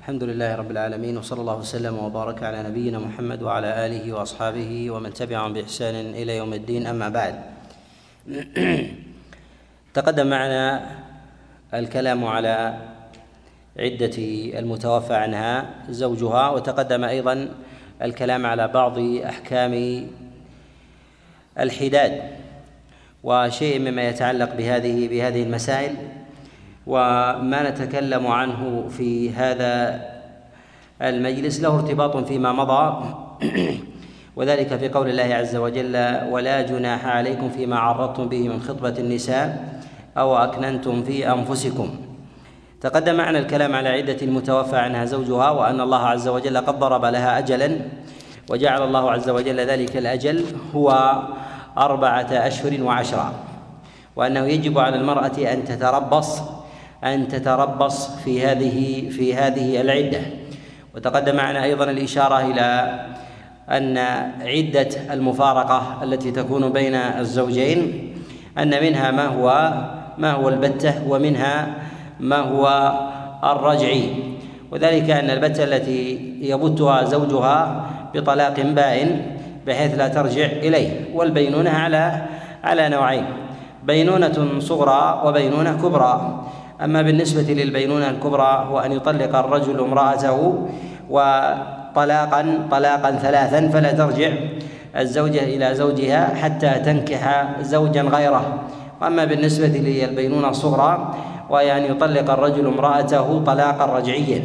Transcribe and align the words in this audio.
الحمد 0.00 0.24
لله 0.24 0.54
رب 0.54 0.70
العالمين 0.70 1.18
وصلى 1.18 1.40
الله 1.40 1.56
وسلم 1.56 1.98
وبارك 1.98 2.42
على 2.42 2.62
نبينا 2.62 2.98
محمد 2.98 3.42
وعلى 3.42 3.86
آله 3.86 4.12
وأصحابه 4.12 4.90
ومن 4.90 5.12
تبعهم 5.12 5.52
بإحسان 5.52 5.94
إلى 5.94 6.36
يوم 6.36 6.52
الدين. 6.52 6.86
أما 6.86 7.08
بعد 7.08 7.34
تقدم 9.96 10.26
معنا 10.26 10.86
الكلام 11.74 12.24
على 12.24 12.74
عدة 13.76 14.16
المتوفى 14.58 15.14
عنها 15.14 15.70
زوجها 15.90 16.50
وتقدم 16.50 17.04
أيضا 17.04 17.48
الكلام 18.02 18.46
على 18.46 18.68
بعض 18.68 18.98
أحكام 19.24 20.06
الحداد 21.58 22.22
وشيء 23.22 23.78
مما 23.78 24.08
يتعلق 24.08 24.54
بهذه 24.54 25.08
بهذه 25.08 25.42
المسائل. 25.42 25.96
وما 26.90 27.70
نتكلم 27.70 28.26
عنه 28.26 28.88
في 28.90 29.30
هذا 29.30 30.02
المجلس. 31.02 31.60
له 31.60 31.74
ارتباط 31.74 32.16
فيما 32.16 32.52
مضى. 32.52 33.04
وذلك 34.36 34.76
في 34.76 34.88
قول 34.88 35.08
الله 35.08 35.34
عز 35.34 35.56
وجل 35.56 35.94
ولا 36.30 36.62
جناح 36.62 37.06
عليكم 37.06 37.50
فيما 37.50 37.78
عرضتم 37.78 38.28
به 38.28 38.48
من 38.48 38.60
خطبة 38.62 38.94
النساء 38.98 39.64
أو 40.18 40.36
أكننتم 40.36 41.02
في 41.02 41.32
أنفسكم. 41.32 41.88
تقدم 42.80 43.14
معنا 43.16 43.38
الكلام 43.38 43.74
على 43.74 43.88
عدة 43.88 44.16
المتوفى 44.22 44.76
عنها 44.76 45.04
زوجها 45.04 45.50
وأن 45.50 45.80
الله 45.80 46.02
عز 46.06 46.28
وجل 46.28 46.56
قد 46.58 46.78
ضرب 46.78 47.04
لها 47.04 47.38
أجلا 47.38 47.76
وجعل 48.50 48.82
الله 48.82 49.10
عز 49.10 49.28
وجل 49.30 49.60
ذلك 49.60 49.96
الأجل 49.96 50.44
هو 50.74 51.18
أربعة 51.78 52.28
أشهر 52.32 52.82
وعشرة 52.82 53.34
وأنه 54.16 54.40
يجب 54.40 54.78
على 54.78 54.96
المرأة 54.96 55.52
أن 55.52 55.64
تتربص 55.64 56.59
أن 57.04 57.28
تتربص 57.28 58.16
في 58.24 58.46
هذه 58.46 59.08
في 59.10 59.34
هذه 59.34 59.80
العدة. 59.80 60.20
وتقدم 60.94 61.36
معنا 61.36 61.64
أيضا 61.64 61.84
الإشارة 61.84 62.40
إلى 62.40 63.00
أن 63.70 63.98
عدة 64.40 64.88
المفارقة 65.12 66.00
التي 66.02 66.30
تكون 66.30 66.72
بين 66.72 66.94
الزوجين 66.94 68.12
أن 68.58 68.70
منها 68.82 69.10
ما 69.10 69.26
هو 69.26 69.72
ما 70.18 70.32
هو 70.32 70.48
البتة 70.48 70.94
ومنها 71.08 71.74
ما 72.20 72.36
هو 72.36 72.92
الرجعي. 73.44 74.04
وذلك 74.72 75.10
أن 75.10 75.30
البتة 75.30 75.64
التي 75.64 76.32
يبتها 76.40 77.04
زوجها 77.04 77.86
بطلاق 78.14 78.60
بائن 78.60 79.22
بحيث 79.66 79.98
لا 79.98 80.08
ترجع 80.08 80.46
إليه. 80.46 81.14
والبينونة 81.14 81.70
على 81.70 82.22
على 82.64 82.88
نوعين 82.88 83.24
بينونة 83.84 84.58
صغرى 84.58 85.22
وبينونة 85.24 85.72
كبرى. 85.82 86.44
أما 86.84 87.02
بالنسبة 87.02 87.54
للبينونة 87.54 88.10
الكبرى 88.10 88.64
هو 88.68 88.78
أن 88.78 88.92
يطلق 88.92 89.36
الرجل 89.36 89.80
امرأته 89.80 90.68
وطلاقا 91.10 92.68
طلاقا 92.70 93.10
ثلاثا 93.10 93.68
فلا 93.68 93.92
ترجع 93.92 94.30
الزوجة 94.96 95.42
إلى 95.44 95.74
زوجها 95.74 96.34
حتى 96.34 96.70
تنكح 96.70 97.48
زوجا 97.60 98.02
غيره. 98.02 98.58
وأما 99.00 99.24
بالنسبة 99.24 99.66
للبينونة 99.66 100.48
الصغرى 100.48 101.14
وهي 101.50 101.78
أن 101.78 101.84
يطلق 101.84 102.30
الرجل 102.30 102.66
امرأته 102.66 103.44
طلاقا 103.44 103.98
رجعيا. 103.98 104.42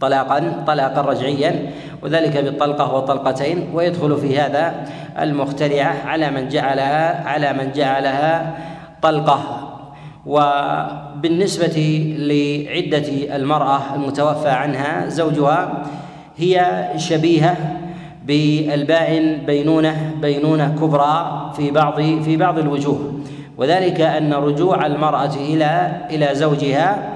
طلاقا 0.00 0.64
طلاقا 0.66 1.00
رجعيا. 1.00 1.70
وذلك 2.02 2.36
بالطلقة 2.36 2.94
والطلقتين. 2.94 3.70
ويدخل 3.74 4.16
في 4.16 4.38
هذا 4.38 4.74
المخترعة 5.18 5.94
على 6.06 6.30
من 6.30 6.48
جعلها 6.48 7.28
على 7.28 7.52
من 7.52 7.72
جعلها 7.72 8.56
طلقة. 9.02 9.73
وبالنسبة 10.26 12.04
لعدة 12.18 13.36
المرأة 13.36 13.94
المتوفى 13.94 14.48
عنها 14.48 15.08
زوجها 15.08 15.82
هي 16.36 16.88
شبيهة 16.96 17.56
بالبائن 18.26 19.38
بينونة 19.46 20.14
بينونة 20.22 20.76
كبرى 20.80 21.50
في 21.56 21.70
بعض 21.70 22.00
في 22.00 22.36
بعض 22.36 22.58
الوجوه. 22.58 23.14
وذلك 23.58 24.00
أن 24.00 24.32
رجوع 24.32 24.86
المرأة 24.86 25.34
إلى 25.34 25.92
إلى 26.10 26.34
زوجها 26.34 27.12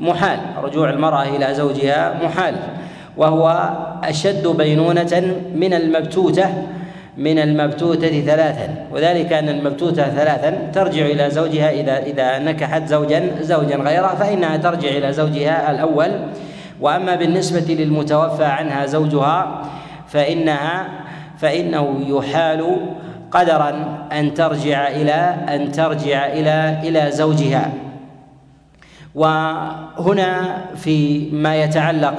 محال. 0.00 0.38
رجوع 0.62 0.90
المرأة 0.90 1.22
إلى 1.22 1.54
زوجها 1.54 2.20
محال. 2.24 2.54
وهو 3.16 3.70
أشد 4.04 4.46
بينونة 4.46 5.34
من 5.54 5.74
المبتوتة 5.74 6.50
من 7.20 7.38
المبتوتة 7.38 8.20
ثلاثا. 8.20 8.86
وذلك 8.92 9.32
أن 9.32 9.48
المبتوتة 9.48 10.08
ثلاثا 10.08 10.70
ترجع 10.72 11.06
إلى 11.06 11.30
زوجها 11.30 11.70
إذا 11.70 11.98
إذا 11.98 12.38
نكحت 12.38 12.86
زوجا 12.86 13.30
زوجا 13.40 13.76
غيره 13.76 14.14
فإنها 14.14 14.56
ترجع 14.56 14.88
إلى 14.88 15.12
زوجها 15.12 15.70
الأول. 15.70 16.10
وأما 16.80 17.16
بالنسبة 17.16 17.74
للمتوفى 17.74 18.44
عنها 18.44 18.86
زوجها 18.86 19.62
فإنها 20.08 20.88
فإنه 21.38 22.00
يحال 22.08 22.76
قدرا 23.30 23.98
أن 24.12 24.34
ترجع 24.34 24.88
إلى 24.88 25.36
أن 25.48 25.72
ترجع 25.72 26.26
إلى 26.26 26.80
إلى 26.82 27.10
زوجها. 27.10 27.72
وهنا 29.14 30.58
في 30.76 31.28
ما 31.32 31.62
يتعلق 31.62 32.14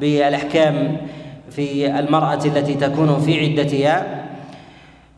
بالأحكام 0.00 0.96
في 1.50 1.98
المرأة 1.98 2.44
التي 2.44 2.74
تكون 2.74 3.20
في 3.20 3.40
عدتها 3.40 4.25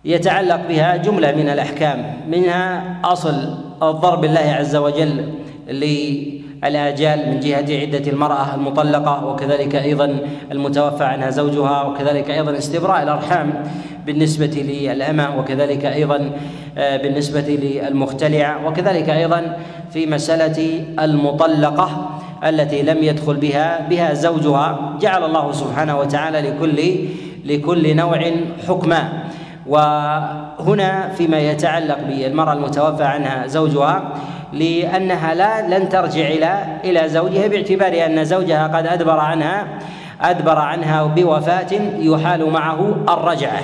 يتعلق 0.04 0.60
بها 0.69 0.97
جملة 0.97 1.32
من 1.32 1.48
الأحكام 1.48 2.16
منها 2.28 2.97
أصل 3.04 3.54
الضرب 3.82 4.25
الله 4.25 4.41
عز 4.59 4.76
وجل 4.76 5.25
الآجال 6.64 7.28
من 7.31 7.41
جهة 7.41 7.81
عدة 7.81 8.10
المرأة 8.10 8.54
المطلقة 8.54 9.26
وكذلك 9.26 9.75
أيضا 9.76 10.19
المتوفى 10.53 11.04
عنها 11.04 11.31
زوجها 11.31 11.82
وكذلك 11.82 12.31
أيضا 12.31 12.59
استبراء 12.59 13.03
الأرحام 13.03 13.62
بالنسبة 14.06 14.47
للأمة 14.69 15.38
وكذلك 15.38 15.84
أيضا 15.84 16.30
آه، 16.78 16.97
بالنسبة 16.97 17.41
للمختلعة 17.41 18.66
وكذلك 18.66 19.10
أيضا 19.10 19.56
في 19.92 20.06
مسألة 20.06 20.84
المطلقة 21.00 22.10
التي 22.47 22.82
لم 22.82 22.98
يدخل 23.03 23.34
بها 23.34 23.88
بها 23.88 24.15
زوجها. 24.15 24.97
جعل 25.00 25.25
الله 25.25 25.53
سبحانه 25.53 25.98
وتعالى 25.98 26.41
لكل 26.41 26.94
لكل 27.44 27.97
نوع 27.97 28.30
حكما. 28.69 29.28
وهنا 29.69 31.09
فيما 31.09 31.39
يتعلق 31.39 31.99
بالمرأة 32.09 32.53
المتوفى 32.53 33.05
عنها 33.05 33.47
زوجها 33.47 34.03
لأنها 34.53 35.34
لا 35.34 35.79
لن 35.79 35.89
ترجع 35.89 36.27
إلى 36.29 36.67
إلى 36.84 37.09
زوجها 37.09 37.47
باعتبار 37.47 38.07
أن 38.07 38.25
زوجها 38.25 38.67
قد 38.67 38.87
أدبر 38.87 39.21
عنها 39.21 39.67
أدبر 40.21 40.59
عنها 40.59 41.05
بوفاة 41.05 41.73
يحال 41.99 42.51
معه 42.51 42.97
الرجعة. 43.09 43.61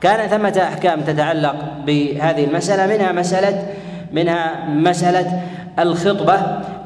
كان 0.00 0.28
ثمة 0.28 0.62
أحكام 0.72 1.00
تتعلق 1.00 1.54
بهذه 1.86 2.44
المسألة 2.44 2.96
منها 2.96 3.12
مسألة 3.12 3.66
منها 4.12 4.64
مسألة 4.68 5.42
الخطبة 5.78 6.34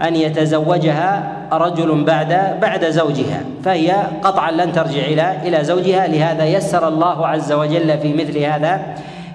أن 0.03 0.17
يتزوجها 0.17 1.33
رجل 1.53 2.05
بعد 2.05 2.61
بعد 2.61 2.85
زوجها 2.85 3.43
فهي 3.65 3.93
قطعا 4.23 4.51
لن 4.51 4.73
ترجع 4.73 5.01
إلى 5.01 5.37
إلى 5.43 5.65
زوجها 5.65 6.07
لهذا 6.07 6.45
يسر 6.45 6.89
الله 6.89 7.27
عز 7.27 7.53
وجل 7.53 7.99
في 7.99 8.15
مثل 8.15 8.39
هذا 8.39 8.83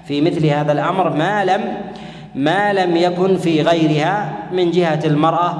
في 0.06 0.22
مثل 0.22 0.46
هذا 0.46 0.72
الأمر 0.72 1.10
ما 1.10 1.46
لم 1.46 1.62
ما 2.36 2.74
لم 2.74 2.98
يكن 2.98 3.38
في 3.38 3.62
غيرها 3.62 4.34
من 4.52 4.72
جهة 4.72 5.00
المرأة 5.06 5.54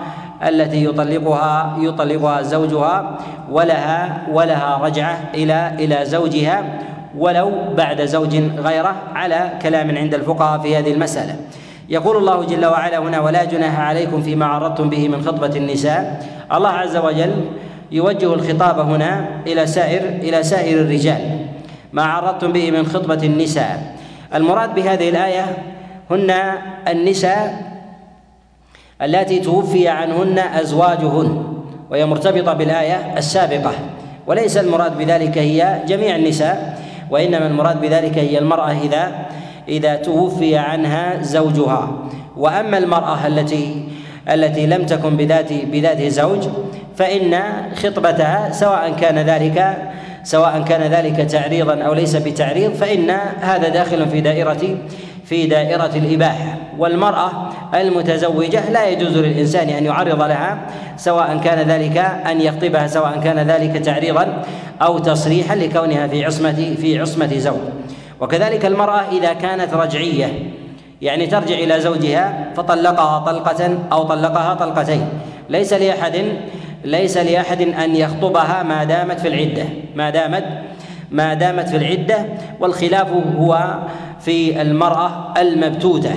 التي 0.48 0.86
يطلقها 0.86 1.78
يطلقها 1.80 2.42
زوجها 2.42 3.18
ولها 3.52 4.22
ولها 4.32 4.78
رجعة 4.78 5.20
إلى 5.34 5.72
إلى 5.80 6.06
زوجها 6.06 6.64
ولو 7.18 7.52
بعد 7.78 8.06
زوج 8.06 8.36
غيره 8.58 8.96
على 9.16 9.52
كلام 9.62 9.98
عند 9.98 10.14
الفقهاء 10.14 10.60
في 10.60 10.78
هذه 10.78 10.94
المسألة. 10.94 11.36
يقول 11.90 12.18
الله 12.18 12.46
جل 12.46 12.66
وعلا 12.66 12.98
هنا 12.98 13.20
ولا 13.20 13.44
جناح 13.44 13.80
عليكم 13.80 14.22
فيما 14.22 14.46
عرضتم 14.46 14.90
به 14.90 15.08
من 15.08 15.22
خطبة 15.22 15.58
النساء. 15.58 16.26
الله 16.54 16.70
عز 16.70 16.98
وجل 16.98 17.34
يوجه 17.92 18.34
الخطاب 18.34 18.80
هنا 18.80 19.28
إلى 19.48 19.68
سائر 19.68 20.02
إلى 20.02 20.44
سائر 20.44 20.82
الرجال. 20.82 21.46
ما 21.94 22.04
عرضتم 22.04 22.52
به 22.52 22.72
من 22.72 22.86
خطبة 22.86 23.24
النساء. 23.24 23.96
المراد 24.36 24.76
بهذه 24.76 25.10
الآية 25.10 25.46
هن 26.12 26.34
النساء 26.88 27.68
اللاتي 29.02 29.40
توفي 29.40 29.88
عنهن 29.88 30.40
أزواجهن 30.40 31.44
وهي 31.92 32.06
مرتبطة 32.06 32.54
بالآية 32.54 33.18
السابقة. 33.18 33.72
وليس 34.28 34.58
المراد 34.58 34.98
بذلك 34.98 35.38
هي 35.38 35.82
جميع 35.88 36.16
النساء 36.16 36.80
وإنما 37.10 37.48
المراد 37.48 37.82
بذلك 37.82 38.18
هي 38.18 38.40
المرأة 38.40 38.72
إذا 38.72 39.12
إذا 39.70 39.96
توفي 39.96 40.58
عنها 40.58 41.22
زوجها. 41.22 42.10
وأما 42.38 42.78
المرأة 42.78 43.28
التي 43.28 43.84
التي 44.30 44.66
لم 44.66 44.86
تكن 44.86 45.18
بذات 45.18 45.54
بذات 45.54 46.02
زوج 46.02 46.48
فإن 46.96 47.40
خطبتها 47.76 48.52
سواء 48.52 48.94
كان 49.02 49.18
ذلك 49.18 49.78
سواء 50.24 50.64
كان 50.68 50.82
ذلك 50.92 51.16
تعريضا 51.16 51.82
أو 51.82 51.94
ليس 51.94 52.16
بتعريض 52.16 52.74
فإن 52.74 53.10
هذا 53.40 53.70
داخل 53.70 54.10
في 54.10 54.22
دائرة 54.22 54.78
في 55.26 55.48
دائرة 55.48 55.92
الإباحة. 55.96 56.58
والمرأة 56.78 57.50
المتزوجة 57.74 58.70
لا 58.70 58.88
يجوز 58.88 59.18
للإنسان 59.18 59.70
أن 59.70 59.86
يعرض 59.86 60.22
لها 60.22 60.58
سواء 60.98 61.38
كان 61.44 61.68
ذلك 61.68 61.98
أن 61.98 62.42
يخطبها 62.42 62.88
سواء 62.88 63.20
كان 63.24 63.40
ذلك 63.40 63.78
تعريضا 63.86 64.44
أو 64.82 64.98
تصريحا 64.98 65.56
لكونها 65.56 66.08
في 66.08 66.26
عصمة 66.26 66.76
في 66.82 67.00
عصمة 67.00 67.38
زوج. 67.38 67.60
وكذلك 68.22 68.66
المرأة 68.66 69.02
إذا 69.12 69.34
كانت 69.34 69.74
رجعية 69.74 70.52
يعني 71.02 71.28
ترجع 71.28 71.56
إلى 71.56 71.82
زوجها 71.82 72.54
فطلقها 72.56 73.20
طلقة 73.20 73.78
أو 73.92 74.04
طلقها 74.04 74.54
طلقتين. 74.54 75.10
ليس 75.50 75.74
لأحد 75.74 76.26
ليس 76.84 77.18
لأحد 77.18 77.62
أن 77.62 77.96
يخطبها 77.96 78.64
ما 78.64 78.84
دامت 78.84 79.20
في 79.20 79.28
العدة 79.28 79.64
ما 79.96 80.10
دامت 80.10 80.44
ما 81.12 81.34
دامت 81.34 81.70
في 81.70 81.78
العدة 81.78 82.26
والخلاف 82.60 83.08
هو 83.38 83.76
في 84.20 84.62
المرأة 84.62 85.34
المبتوتة 85.38 86.14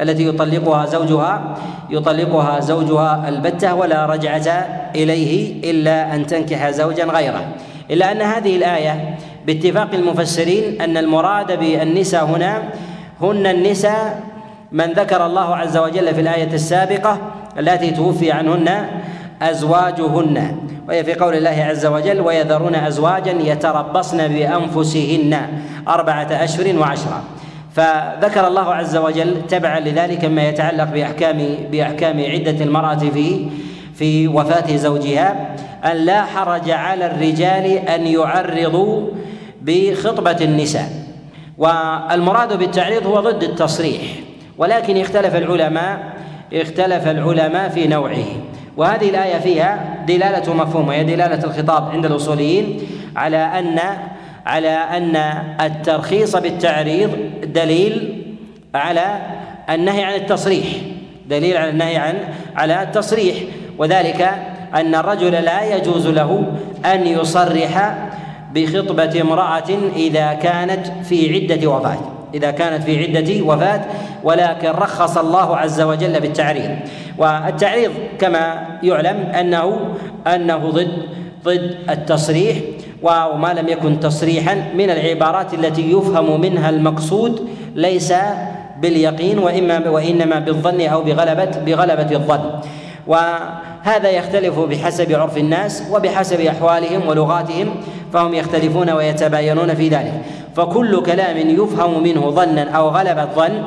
التي 0.00 0.28
يطلقها 0.28 0.86
زوجها 0.86 1.54
يطلقها 1.90 2.60
زوجها 2.60 3.28
البتة 3.28 3.74
ولا 3.74 4.06
رجعة 4.06 4.48
إليه 4.94 5.70
إلا 5.70 6.14
أن 6.14 6.26
تنكح 6.26 6.70
زوجا 6.70 7.04
غيره. 7.04 7.44
إلا 7.90 8.12
أن 8.12 8.22
هذه 8.22 8.56
الآية 8.56 9.16
باتفاق 9.46 9.94
المفسرين 9.94 10.80
أن 10.80 10.96
المراد 10.96 11.58
بالنساء 11.58 12.24
هنا 12.24 12.62
هن 13.20 13.46
النساء 13.46 14.22
من 14.72 14.92
ذكر 14.92 15.26
الله 15.26 15.56
عز 15.56 15.76
وجل 15.76 16.14
في 16.14 16.20
الآية 16.20 16.54
السابقة 16.54 17.18
التي 17.58 17.90
توفي 17.90 18.32
عنهن 18.32 18.86
أزواجهن. 19.42 20.56
وهي 20.88 21.04
في 21.04 21.14
قول 21.14 21.34
الله 21.34 21.64
عز 21.68 21.86
وجل 21.86 22.20
ويذرون 22.20 22.74
أزواجا 22.74 23.32
يتربصن 23.32 24.28
بأنفسهن 24.28 25.38
أربعة 25.88 26.28
أشهر 26.30 26.78
وعشرة. 26.78 27.22
فذكر 27.76 28.46
الله 28.46 28.74
عز 28.74 28.96
وجل 28.96 29.46
تبعا 29.48 29.80
لذلك 29.80 30.24
ما 30.24 30.48
يتعلق 30.48 30.84
بأحكام 30.84 31.56
بأحكام 31.72 32.20
عدة 32.20 32.64
المرأة 32.64 32.94
في 32.94 33.46
في 33.94 34.28
وفاة 34.28 34.76
زوجها 34.76 35.54
أن 35.84 35.96
لا 35.96 36.24
حرج 36.24 36.70
على 36.70 37.06
الرجال 37.06 37.64
أن 37.66 38.06
يعرضوا 38.06 39.08
بخطبة 39.64 40.36
النساء. 40.44 40.90
والمراد 41.58 42.58
بالتعريض 42.58 43.06
هو 43.06 43.20
ضد 43.20 43.42
التصريح 43.42 44.02
ولكن 44.58 44.96
اختلف 44.96 45.36
العلماء 45.36 46.12
اختلف 46.52 47.08
العلماء 47.08 47.68
في 47.68 47.86
نوعه. 47.86 48.24
وهذه 48.76 49.08
الآية 49.08 49.38
فيها 49.38 50.04
دلالة 50.06 50.54
مفهوم 50.54 50.88
وهي 50.88 51.04
دلالة 51.04 51.44
الخطاب 51.44 51.90
عند 51.90 52.06
الأصوليين 52.06 52.78
على 53.16 53.36
أن 53.36 53.78
على 54.46 54.68
أن 54.68 55.16
الترخيص 55.60 56.36
بالتعريض 56.36 57.10
دليل 57.44 58.24
على 58.74 59.20
النهي 59.70 60.04
عن 60.04 60.14
التصريح 60.14 60.66
دليل 61.28 61.56
على 61.56 61.70
النهي 61.70 61.96
عن 61.96 62.14
على 62.56 62.82
التصريح. 62.82 63.36
وذلك 63.78 64.30
أن 64.74 64.94
الرجل 64.94 65.32
لا 65.32 65.76
يجوز 65.76 66.06
له 66.06 66.52
أن 66.84 67.06
يصرح 67.06 67.94
بخطبة 68.54 69.20
امرأة 69.20 69.70
إذا 69.96 70.32
كانت 70.32 70.86
في 71.04 71.34
عدة 71.34 71.68
وفاة. 71.68 71.98
إذا 72.34 72.50
كانت 72.50 72.82
في 72.82 73.04
عدة 73.04 73.44
وفاة 73.44 73.80
ولكن 74.24 74.68
رخص 74.68 75.18
الله 75.18 75.56
عز 75.56 75.80
وجل 75.80 76.20
بالتعريض. 76.20 76.70
والتعريض 77.18 77.90
كما 78.18 78.66
يعلم 78.82 79.16
أنه 79.16 79.78
أنه 80.26 80.70
ضد 80.70 80.92
ضد 81.44 81.76
التصريح 81.90 82.56
وما 83.02 83.54
لم 83.54 83.68
يكن 83.68 84.00
تصريحا 84.00 84.54
من 84.74 84.90
العبارات 84.90 85.54
التي 85.54 85.92
يفهم 85.92 86.40
منها 86.40 86.70
المقصود 86.70 87.48
ليس 87.74 88.14
باليقين 88.80 89.38
وإما 89.38 89.88
وإنما 89.88 90.38
بالظن 90.38 90.80
أو 90.80 91.02
بغلبة 91.02 91.50
بغلبة 91.66 92.16
الظن. 92.16 92.60
وهذا 93.06 94.10
يختلف 94.10 94.58
بحسب 94.58 95.12
عرف 95.12 95.36
الناس 95.38 95.82
وبحسب 95.92 96.40
أحوالهم 96.40 97.08
ولغاتهم. 97.08 97.74
فهم 98.12 98.34
يختلفون 98.34 98.90
ويتباينون 98.90 99.74
في 99.74 99.88
ذلك. 99.88 100.22
فكل 100.56 101.02
كلام 101.02 101.36
يفهم 101.36 102.02
منه 102.02 102.30
ظنا 102.30 102.70
أو 102.70 102.88
غلبة 102.88 103.24
ظن 103.24 103.62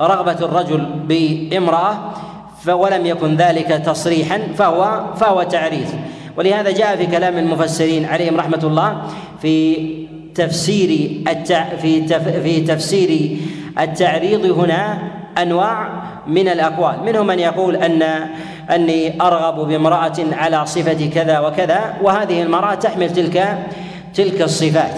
رغبة 0.00 0.44
الرجل 0.44 0.86
بامرأة 1.08 1.98
ولم 2.68 3.06
يكن 3.06 3.36
ذلك 3.36 3.68
تصريحا 3.68 4.38
فهو 4.56 5.04
فهو 5.16 5.42
تعريف 5.42 5.94
ولهذا 6.36 6.70
جاء 6.70 6.96
في 6.96 7.06
كلام 7.06 7.38
المفسرين 7.38 8.04
عليهم 8.04 8.36
رحمة 8.36 8.60
الله 8.64 9.02
في 9.42 9.76
تفسير 10.34 11.10
التع... 11.28 11.76
في 11.76 12.00
تف... 12.00 12.28
في 12.28 12.60
تفسير 12.60 13.36
التعريض 13.78 14.44
هنا 14.44 14.98
أنواع 15.38 15.88
من 16.26 16.48
الأقوال. 16.48 17.02
منهم 17.04 17.26
من 17.26 17.38
يقول 17.38 17.76
أن 17.76 18.02
أني 18.70 19.22
أرغب 19.22 19.68
بامرأة 19.68 20.16
على 20.32 20.66
صفة 20.66 21.10
كذا 21.14 21.38
وكذا 21.38 21.94
وهذه 22.02 22.42
المرأة 22.42 22.74
تحمل 22.74 23.12
تلك 23.12 23.58
تلك 24.14 24.42
الصفات 24.42 24.94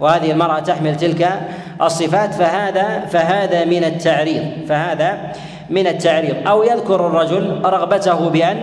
وهذه 0.00 0.30
المرأة 0.30 0.58
تحمل 0.58 0.96
تلك 0.96 1.40
الصفات 1.82 2.34
فهذا 2.34 3.06
فهذا 3.10 3.64
من 3.64 3.84
التعريض 3.84 4.42
فهذا 4.68 5.32
من 5.70 5.86
التعريض. 5.86 6.48
أو 6.48 6.62
يذكر 6.62 7.06
الرجل 7.06 7.60
رغبته 7.64 8.28
بأن 8.28 8.56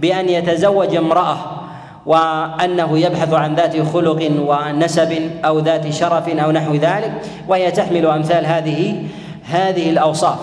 بأن 0.00 0.28
يتزوج 0.28 0.96
امرأة 0.96 1.36
وأنه 2.06 2.98
يبحث 2.98 3.32
عن 3.32 3.54
ذات 3.54 3.80
خلق 3.92 4.30
ونسب 4.48 5.30
أو 5.44 5.58
ذات 5.58 5.92
شرف 5.92 6.28
أو 6.28 6.50
نحو 6.50 6.74
ذلك 6.74 7.12
وهي 7.48 7.70
تحمل 7.70 8.06
أمثال 8.06 8.46
هذه 8.46 9.02
هذه 9.50 9.90
الأوصاف. 9.90 10.38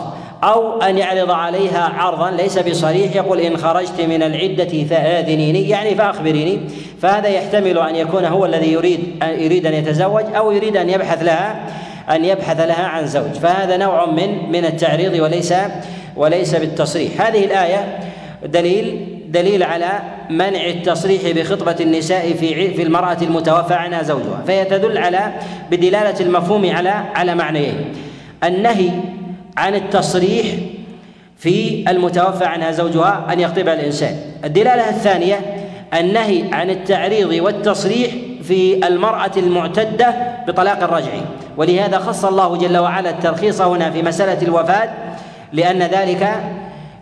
أو 0.46 0.82
أن 0.82 0.98
يعرض 0.98 1.32
عليها 1.32 1.94
عرضا 1.98 2.32
ليس 2.32 2.60
بصريح. 2.60 3.16
يقول 3.16 3.40
إن 3.40 3.58
خرجت 3.58 4.02
من 4.02 4.24
العدة 4.24 4.84
فآذنيني 4.90 5.70
يعني 5.70 5.96
فأخبريني. 5.96 6.60
فهذا 7.02 7.28
يحتمل 7.28 7.78
أن 7.78 7.96
يكون 7.96 8.26
هو 8.26 8.46
الذي 8.46 8.72
يريد 8.72 9.00
يريد 9.24 9.66
أن 9.66 9.74
يتزوج 9.74 10.24
أو 10.36 10.52
يريد 10.52 10.78
أن 10.78 10.90
يبحث 10.90 11.24
لها 11.24 11.66
أن 12.10 12.26
يبحث 12.26 12.60
لها 12.60 12.86
عن 12.86 13.08
زوج. 13.08 13.32
فهذا 13.32 13.78
نوع 13.78 14.06
من 14.06 14.52
من 14.52 14.66
التعريض 14.66 15.14
وليس 15.14 15.54
وليس 16.16 16.56
بالتصريح. 16.56 17.22
هذه 17.22 17.46
الآية 17.46 18.00
دليل 18.46 19.08
دليل 19.30 19.64
على 19.64 19.90
منع 20.30 20.66
التصريح 20.66 21.22
بخطبة 21.36 21.76
النساء 21.80 22.34
في 22.34 22.74
في 22.74 22.84
المرأة 22.84 23.18
المتوفى 23.22 23.74
عنها 23.74 24.04
زوجها. 24.04 24.44
فهي 24.48 24.66
تدل 24.66 24.98
على 24.98 25.32
بدلالة 25.72 26.20
المفهوم 26.20 26.70
على 26.76 26.90
على 26.90 27.36
معنيين. 27.36 27.94
النهي 28.44 28.90
عن 29.58 29.76
التصريح 29.76 30.46
في 31.38 31.86
المتوفى 31.92 32.46
عنها 32.46 32.72
زوجها 32.72 33.26
أن 33.34 33.40
يخطبها 33.40 33.74
الإنسان. 33.74 34.16
الدلالة 34.44 34.90
الثانية 34.90 35.40
النهي 35.94 36.54
عن 36.54 36.70
التعريض 36.70 37.30
والتصريح 37.30 38.12
في 38.44 38.88
المرأة 38.88 39.32
المعتدة 39.38 40.16
بطلاق 40.48 40.84
الرجعي 40.84 41.22
ولهذا 41.58 41.98
خص 42.00 42.26
الله 42.26 42.58
جل 42.58 42.78
وعلا 42.78 43.10
الترخيص 43.10 43.62
هنا 43.62 43.92
في 43.92 44.02
مسألة 44.02 44.42
الوفاة 44.42 44.90
لأن 45.54 45.84
ذلك 45.84 46.44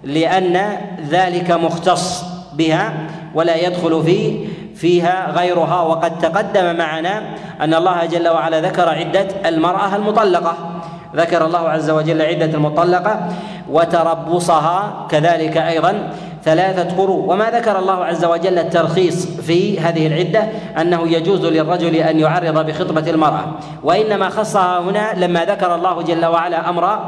لأن 0.04 0.78
ذلك 1.10 1.51
مختص 1.51 2.24
بها 2.54 2.94
ولا 3.36 3.56
يدخل 3.56 4.04
في 4.04 4.48
فيها 4.75 5.32
غيرها. 5.32 5.82
وقد 5.82 6.20
تقدم 6.20 6.75
معنا 6.75 7.24
أن 7.62 7.74
الله 7.74 8.06
جل 8.06 8.28
وعلا 8.28 8.62
ذكر 8.62 8.89
عدة 8.89 9.28
المرأة 9.46 9.96
المطلقة. 9.96 10.82
ذكر 11.15 11.46
الله 11.46 11.70
عز 11.70 11.89
وجل 11.89 12.22
عدة 12.22 12.46
المطلقة 12.46 13.27
وتربصها 13.70 15.08
كذلك 15.10 15.58
أيضا 15.58 16.10
ثلاثة 16.43 16.98
قروء 16.98 17.32
وما 17.32 17.50
ذكر 17.50 17.79
الله 17.79 18.05
عز 18.05 18.25
وجل 18.25 18.60
الترخيص 18.60 19.25
في 19.25 19.79
هذه 19.79 20.08
العدة 20.08 20.48
أنه 20.82 21.08
يجوز 21.08 21.46
للرجل 21.46 21.96
أن 21.96 22.20
يعرض 22.20 22.65
بخطبة 22.65 23.10
المرأة 23.10 23.46
وإنما 23.84 24.29
خصها 24.29 24.79
هنا 24.79 25.13
لما 25.25 25.46
ذكر 25.46 25.75
الله 25.75 26.01
جل 26.01 26.25
وعلا 26.25 26.70
أمر 26.70 27.00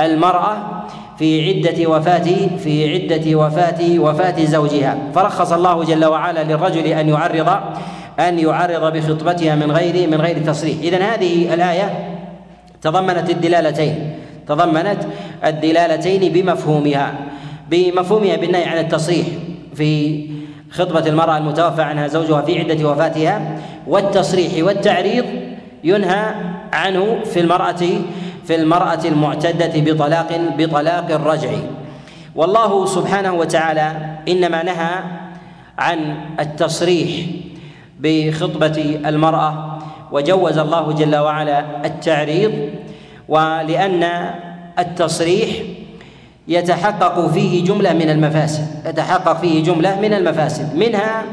المرأة 0.00 0.56
في 1.18 1.48
عدة 1.48 1.90
وفاة 1.90 2.56
في 2.58 2.94
عدة 2.94 3.36
وفاة 3.36 3.98
وفاة 3.98 4.44
زوجها. 4.44 4.98
فرخص 5.14 5.52
الله 5.52 5.84
جل 5.84 6.04
وعلا 6.04 6.44
للرجل 6.44 6.86
أن 6.86 7.08
يعرض 7.08 7.48
أن 8.20 8.38
يعرض 8.38 8.92
بخطبتها 8.92 9.54
من 9.54 9.72
غير 9.72 10.08
من 10.08 10.20
غير 10.20 10.38
تصريح 10.46 10.78
إذا 10.82 10.98
هذه 10.98 11.54
الآية 11.54 12.09
تضمنت 12.82 13.30
الدلالتين 13.30 14.12
تضمنت 14.48 14.98
الدلالتين 15.44 16.32
بمفهومها 16.32 17.14
بمفهومها 17.70 18.36
بالنهي 18.36 18.64
عن 18.64 18.78
التصريح 18.78 19.26
في 19.74 20.26
خطبة 20.70 21.06
المرأة 21.06 21.38
المتوفى 21.38 21.82
عنها 21.82 22.06
زوجها 22.06 22.42
في 22.42 22.58
عدة 22.58 22.88
وفاتها 22.88 23.58
والتصريح 23.86 24.64
والتعريض 24.64 25.24
ينهى 25.84 26.34
عنه 26.72 27.24
في 27.24 27.40
المرأة 27.40 27.82
في 28.44 28.54
المرأة 28.54 29.00
المعتدة 29.04 29.72
بطلاق 29.76 30.40
بطلاق 30.58 31.10
الرجع. 31.10 31.50
والله 32.34 32.86
سبحانه 32.86 33.32
وتعالى 33.34 33.92
إنما 34.28 34.62
نهى 34.62 35.02
عن 35.78 36.16
التصريح 36.40 37.26
بخطبة 38.00 39.00
المرأة 39.06 39.69
وجوز 40.12 40.58
الله 40.58 40.92
جل 40.92 41.16
وعلا 41.16 41.64
التعريض 41.84 42.52
ولأن 43.28 44.30
التصريح 44.78 45.50
يتحقق 46.48 47.28
فيه 47.28 47.64
جملة 47.64 47.92
من 47.92 48.10
المفاسد 48.10 48.66
يتحقق 48.86 49.40
فيه 49.40 49.64
جملة 49.64 50.00
من 50.00 50.14
المفاسد 50.14 50.76
منها 50.76 51.24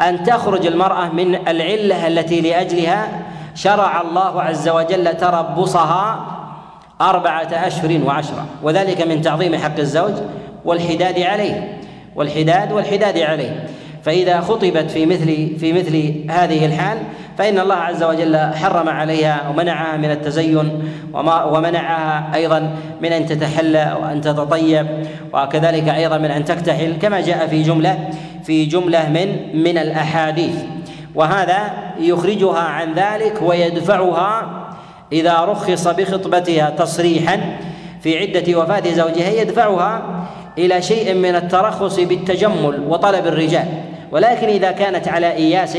أن 0.00 0.24
تخرج 0.24 0.66
المرأة 0.66 1.08
من 1.08 1.34
العلة 1.48 2.06
التي 2.06 2.40
لأجلها 2.40 3.08
شرع 3.54 4.00
الله 4.00 4.42
عز 4.42 4.68
وجل 4.68 5.16
تربصها 5.16 6.26
أربعة 7.00 7.48
أشهر 7.52 8.00
وعشرة 8.06 8.46
وذلك 8.62 9.02
من 9.02 9.22
تعظيم 9.22 9.56
حق 9.56 9.78
الزوج 9.78 10.12
والحداد 10.64 11.18
عليه 11.18 11.78
والحداد 12.16 12.72
والحداد 12.72 13.18
عليه. 13.18 13.68
فإذا 14.06 14.40
خطبت 14.40 14.90
في 14.90 15.06
مثل 15.06 15.56
في 15.60 15.72
مثل 15.72 16.14
هذه 16.30 16.66
الحال 16.66 16.98
فإن 17.38 17.58
الله 17.58 17.74
عز 17.74 18.02
وجل 18.02 18.36
حرم 18.36 18.88
عليها 18.88 19.48
ومنعها 19.48 19.96
من 19.96 20.10
التزين 20.10 20.70
ومنعها 21.52 22.34
أيضا 22.34 22.76
من 23.02 23.12
أن 23.12 23.26
تتحلى 23.26 23.96
وأن 24.02 24.20
تتطيب 24.20 24.86
وكذلك 25.34 25.88
أيضا 25.88 26.18
من 26.18 26.30
أن 26.30 26.44
تكتحل 26.44 26.96
كما 27.02 27.20
جاء 27.20 27.46
في 27.46 27.62
جملة 27.62 28.08
في 28.44 28.64
جملة 28.64 29.08
من 29.08 29.58
من 29.62 29.78
الأحاديث. 29.78 30.54
وهذا 31.14 31.70
يخرجها 32.00 32.60
عن 32.60 32.94
ذلك 32.94 33.42
ويدفعها 33.42 34.66
إذا 35.12 35.40
رخص 35.40 35.88
بخطبتها 35.88 36.70
تصريحا 36.70 37.58
في 38.00 38.18
عدة 38.18 38.58
وفاة 38.58 38.92
زوجها 38.92 39.30
يدفعها 39.30 40.02
إلى 40.58 40.82
شيء 40.82 41.14
من 41.14 41.36
الترخص 41.36 42.00
بالتجمل 42.00 42.80
وطلب 42.88 43.26
الرجال. 43.26 43.95
ولكن 44.12 44.48
إذا 44.48 44.70
كانت 44.70 45.08
على 45.08 45.32
إياس 45.32 45.78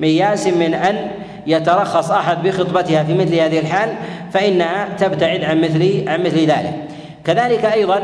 مياس 0.00 0.46
من 0.46 0.74
أن 0.74 1.10
يترخص 1.46 2.10
أحد 2.10 2.42
بخطبتها 2.42 3.02
في 3.02 3.14
مثل 3.14 3.34
هذه 3.34 3.58
الحال 3.58 3.94
فإنها 4.32 4.88
تبتعد 4.98 5.44
عن 5.44 5.60
مثل 5.60 6.08
عن 6.08 6.20
مثل 6.20 6.38
ذلك. 6.38 6.74
كذلك 7.24 7.64
أيضا 7.64 8.02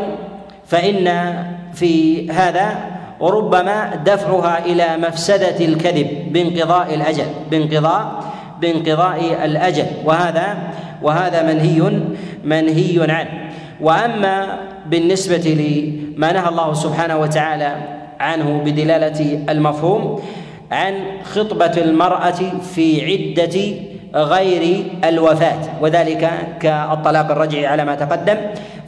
فإن 0.66 1.34
في 1.74 2.30
هذا 2.30 2.76
وربما 3.20 4.02
دفعها 4.06 4.64
إلى 4.64 4.96
مفسدة 4.96 5.64
الكذب 5.64 6.32
بانقضاء 6.32 6.94
الأجل 6.94 7.26
بانقضاء 7.50 8.24
بانقضاء 8.60 9.44
الأجل. 9.44 9.86
وهذا 10.04 10.56
وهذا 11.02 11.42
منهي 11.42 12.00
منهي 12.44 13.12
عنه. 13.12 13.30
وأما 13.80 14.58
بالنسبة 14.86 15.36
لما 16.16 16.32
نهى 16.32 16.48
الله 16.48 16.74
سبحانه 16.74 17.18
وتعالى 17.18 17.76
عنه 18.20 18.62
بدلالة 18.64 19.44
المفهوم 19.48 20.22
عن 20.72 20.94
خطبة 21.24 21.72
المرأة 21.76 22.40
في 22.74 23.04
عدة 23.04 23.60
غير 24.14 24.84
الوفاة 25.04 25.58
وذلك 25.80 26.30
كالطلاق 26.60 27.30
الرجعي 27.30 27.66
على 27.66 27.84
ما 27.84 27.94
تقدم. 27.94 28.36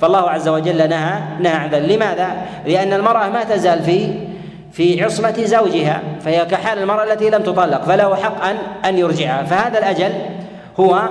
فالله 0.00 0.30
عز 0.30 0.48
وجل 0.48 0.88
نهى 0.88 1.18
نهى 1.40 1.52
عن 1.52 1.70
ذلك. 1.70 1.92
لماذا؟ 1.92 2.28
لأن 2.66 2.92
المرأة 2.92 3.28
ما 3.28 3.44
تزال 3.44 3.82
في 3.82 4.08
في 4.72 5.04
عصمة 5.04 5.34
زوجها 5.44 6.02
فهي 6.20 6.44
كحال 6.44 6.78
المرأة 6.78 7.12
التي 7.12 7.30
لم 7.30 7.42
تطلق 7.42 7.84
فله 7.84 8.14
حق 8.14 8.44
أن 8.44 8.56
أن 8.84 8.98
يرجعها. 8.98 9.42
فهذا 9.44 9.78
الأجل 9.78 10.12
هو 10.80 11.08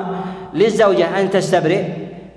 للزوجة 0.53 1.19
أن 1.19 1.29
تستبرئ 1.29 1.83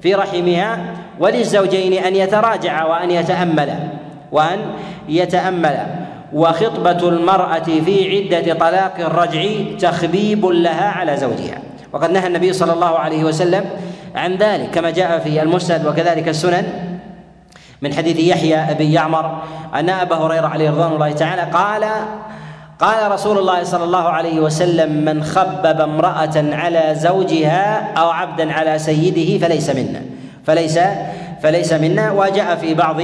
في 0.03 0.15
رحمها 0.15 0.79
وللزوجين 1.21 1.93
أن 1.93 2.17
يتراجعا 2.17 2.85
وأن 2.85 3.11
يتأملا. 3.11 3.98
وأن 4.33 4.59
يتأملا 5.09 5.87
وخطبة 6.33 7.09
المرأة 7.09 7.65
في 7.85 8.17
عدة 8.17 8.55
طلاق 8.55 8.95
الرجع 8.99 9.43
تخبيب 9.79 10.47
لها 10.47 10.89
على 10.89 11.17
زوجها. 11.17 11.59
وقد 11.93 12.11
نهى 12.11 12.27
النبي 12.27 12.53
صلى 12.53 12.73
الله 12.73 12.99
عليه 12.99 13.25
وسلم 13.25 13.65
عن 14.15 14.37
ذلك 14.37 14.71
كما 14.71 14.91
جاء 14.91 15.19
في 15.19 15.43
المسند 15.43 15.87
وكذلك 15.87 16.29
السنن 16.29 16.65
من 17.83 17.95
حديث 17.95 18.19
يحيى 18.19 18.57
ابي 18.57 18.93
يعمر 18.93 19.43
أن 19.75 19.91
أبا 19.91 20.17
هريرة 20.17 20.47
عليه 20.47 20.71
رضوان 20.71 20.93
الله 20.93 21.13
تعالى 21.13 21.43
قال 21.43 21.85
قال 22.79 23.13
رسول 23.13 23.39
الله 23.39 23.63
صلى 23.63 23.85
الله 23.85 24.09
عليه 24.09 24.41
وسلم 24.41 25.05
من 25.05 25.25
خبب 25.25 25.81
امرأة 25.81 26.37
على 26.37 26.95
زوجها 26.95 27.93
أو 27.99 28.11
عبدا 28.11 28.53
على 28.53 28.79
سيده 28.79 29.47
فليس 29.47 29.71
منا. 29.71 30.03
فليس 30.45 30.79
فليس 31.43 31.73
منا. 31.73 32.13
وجاء 32.13 32.57
في 32.57 32.75
بعض 32.75 33.01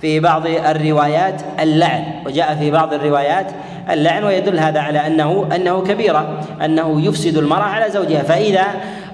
في 0.00 0.20
بعض 0.20 0.46
الروايات 0.46 1.42
اللعن 1.60 2.04
وجاء 2.26 2.54
في 2.54 2.70
بعض 2.70 2.94
الروايات 2.94 3.46
اللعن 3.90 4.24
ويدل 4.24 4.58
هذا 4.58 4.80
على 4.80 5.06
انه 5.06 5.48
أنه 5.54 5.82
كبيرة 5.82 6.40
أنه 6.64 7.00
يفسد 7.00 7.36
المراه 7.36 7.64
على 7.64 7.90
زوجها. 7.90 8.22
فإذا 8.22 8.64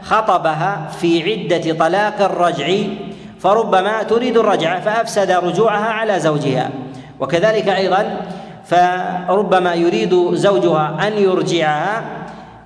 خطبها 0.03 0.88
في 1.00 1.33
عدة 1.33 1.73
طلاق 1.75 2.23
الرجع 2.23 2.67
فربما 3.41 4.03
تريد 4.03 4.37
الرجعه 4.37 4.81
فأفسد 4.81 5.31
رجوعها 5.31 5.91
على 5.91 6.21
زوجها. 6.21 6.71
وكذلك 7.21 7.69
أيضا 7.69 8.21
فربما 8.64 9.75
يريد 9.75 10.14
زوجها 10.33 10.97
أن 11.07 11.12
يرجعها 11.12 12.03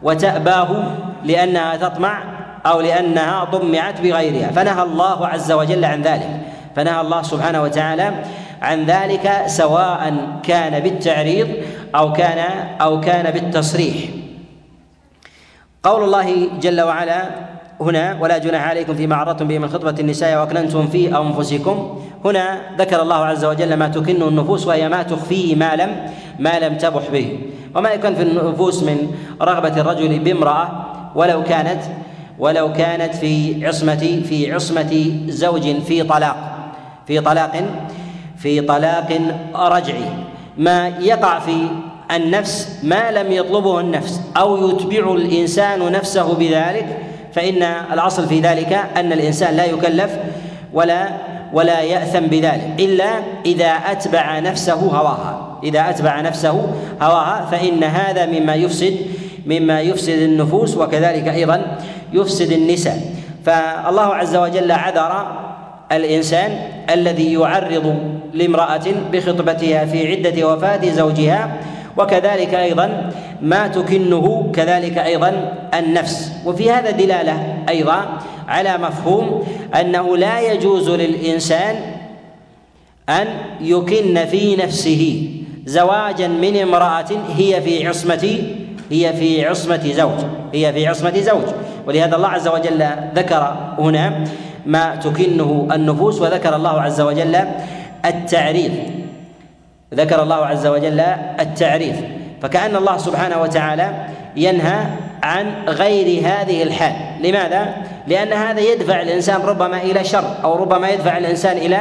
وتأباه 0.03 0.83
لأنها 1.25 1.77
تطمع 1.77 2.23
أو 2.67 2.81
لأنها 2.81 3.45
طمعت 3.45 4.01
بغيرها. 4.01 4.51
فنهى 4.51 4.83
الله 4.83 5.27
عز 5.27 5.53
وجل 5.53 5.85
عن 5.85 6.03
ذلك. 6.03 6.41
فنهى 6.77 7.01
الله 7.01 7.23
سبحانه 7.23 7.63
وتعالى 7.63 8.13
عن 8.63 8.87
ذلك 8.87 9.43
سواء 9.47 10.01
كان 10.43 10.81
بالتعريض 10.81 11.49
أو 11.95 12.13
كان 12.13 12.39
أو 12.81 13.01
كان 13.01 13.31
بالتصريح. 13.31 13.95
قول 15.83 16.05
الله 16.05 16.49
جل 16.61 16.81
وعلا 16.81 17.23
هنا 17.81 18.19
ولا 18.21 18.39
جناح 18.39 18.69
عليكم 18.69 18.95
فيما 18.95 19.17
عرضتم 19.17 19.49
به 19.49 19.59
من 19.59 19.69
خطبة 19.69 19.95
النساء 20.01 20.39
وأكننتم 20.39 20.87
في 20.87 21.17
أنفسكم. 21.17 22.01
هنا 22.25 22.61
ذكر 22.79 23.03
الله 23.03 23.25
عز 23.25 23.45
وجل 23.45 23.75
ما 23.75 23.89
تكن 23.89 24.23
النفوس 24.23 24.67
وهي 24.67 24.89
ما 24.89 25.03
تخفيه 25.03 25.55
ما 25.55 25.77
لم 25.77 26.11
ما 26.39 26.59
لم 26.59 26.77
تبح 26.77 27.03
به. 27.13 27.39
وما 27.75 27.91
يكون 27.91 28.15
في 28.15 28.23
النفوس 28.23 28.83
من 28.83 29.15
رغبة 29.43 29.81
الرجل 29.81 30.19
بامرأة 30.19 30.71
ولو 31.15 31.45
كانت 31.45 31.83
ولو 32.39 32.73
كانت 32.73 33.15
في 33.15 33.67
عصمة 33.67 34.23
في 34.29 34.53
عصمة 34.53 35.21
زوج 35.29 35.81
في 35.81 36.03
طلاق. 36.03 36.58
في 37.09 37.21
طلاق 37.21 37.65
في 38.39 38.61
طلاق 38.61 39.21
رجعي. 39.55 40.05
ما 40.57 40.89
يقع 40.89 41.39
في 41.39 41.69
النفس 42.11 42.79
ما 42.83 43.11
لم 43.11 43.33
يطلبه 43.33 43.81
النفس 43.81 44.21
أو 44.37 44.69
يتبع 44.69 45.13
الإنسان 45.13 45.93
نفسه 45.93 46.35
بذلك 46.35 46.99
فإن 47.33 47.63
الأصل 47.93 48.29
في 48.29 48.41
ذلك 48.41 48.73
أن 48.97 49.13
الإنسان 49.13 49.57
لا 49.57 49.65
يكلف 49.65 50.11
ولا 50.73 51.09
ولا 51.53 51.81
يأثم 51.81 52.21
بذلك 52.21 52.75
إلا 52.79 53.11
إذا 53.47 53.71
أتبع 53.71 54.39
نفسه 54.39 54.75
هواها. 54.75 55.59
إذا 55.65 55.91
أتبع 55.91 56.21
نفسه 56.21 56.73
هواها 57.03 57.49
فإن 57.51 57.85
هذا 57.85 58.27
مما 58.27 58.55
يفسد 58.55 58.97
مما 59.47 59.81
يفسد 59.81 60.19
النفوس 60.19 60.77
وكذلك 60.77 61.29
أيضا 61.29 61.79
يفسد 62.13 62.53
النساء. 62.53 63.01
فالله 63.45 64.15
عز 64.15 64.37
وجل 64.37 64.73
عذر 64.73 65.27
الإنسان 65.93 66.59
الذي 66.91 67.33
يعرض 67.33 67.97
لامرأة 68.35 68.85
بخطبتها 69.13 69.85
في 69.85 70.11
عدة 70.11 70.49
وفاة 70.49 70.91
زوجها 70.91 71.57
وكذلك 71.97 72.55
أيضا 72.55 73.11
ما 73.43 73.69
تكنه 73.69 74.53
كذلك 74.55 74.99
أيضا 74.99 75.55
النفس. 75.75 76.33
وفي 76.47 76.71
هذا 76.71 76.91
دلالة 76.91 77.65
أيضا 77.69 78.19
على 78.49 78.79
مفهوم 78.79 79.45
أنه 79.81 80.17
لا 80.17 80.53
يجوز 80.53 80.91
للإنسان 80.91 81.77
أن 83.09 83.27
يكن 83.61 84.25
في 84.25 84.57
نفسه 84.57 85.31
زواجا 85.67 86.29
من 86.29 86.57
امرأة 86.57 87.09
هي 87.37 87.61
في 87.63 87.89
عصمة 87.89 88.39
هي 88.91 89.13
في 89.13 89.47
عصمة 89.47 89.93
زوج 89.93 90.19
هي 90.55 90.73
في 90.73 90.87
عصمة 90.87 91.21
زوج. 91.21 91.45
ولهذا 91.87 92.17
الله 92.17 92.29
عز 92.29 92.49
وجل 92.49 92.87
ذكر 93.15 93.57
هنا 93.79 94.25
ما 94.69 94.97
تكنه 94.97 95.69
النفوس 95.73 96.21
وذكر 96.21 96.57
الله 96.57 96.81
عز 96.81 97.01
وجل 97.01 97.37
التعريض. 98.05 98.73
ذكر 99.95 100.23
الله 100.23 100.47
عز 100.47 100.67
وجل 100.67 101.01
التعريض. 101.41 101.97
فكأن 102.43 102.77
الله 102.77 102.97
سبحانه 102.97 103.43
وتعالى 103.43 103.91
ينهى 104.37 104.87
عن 105.23 105.47
غير 105.69 106.27
هذه 106.27 106.63
الحال. 106.63 106.95
لماذا؟ 107.21 107.75
لأن 108.07 108.33
هذا 108.33 108.61
يدفع 108.61 109.01
الإنسان 109.01 109.41
ربما 109.41 109.83
إلى 109.83 110.05
شر 110.05 110.25
أو 110.45 110.57
ربما 110.57 110.89
يدفع 110.89 111.19
الإنسان 111.19 111.57
إلى 111.57 111.79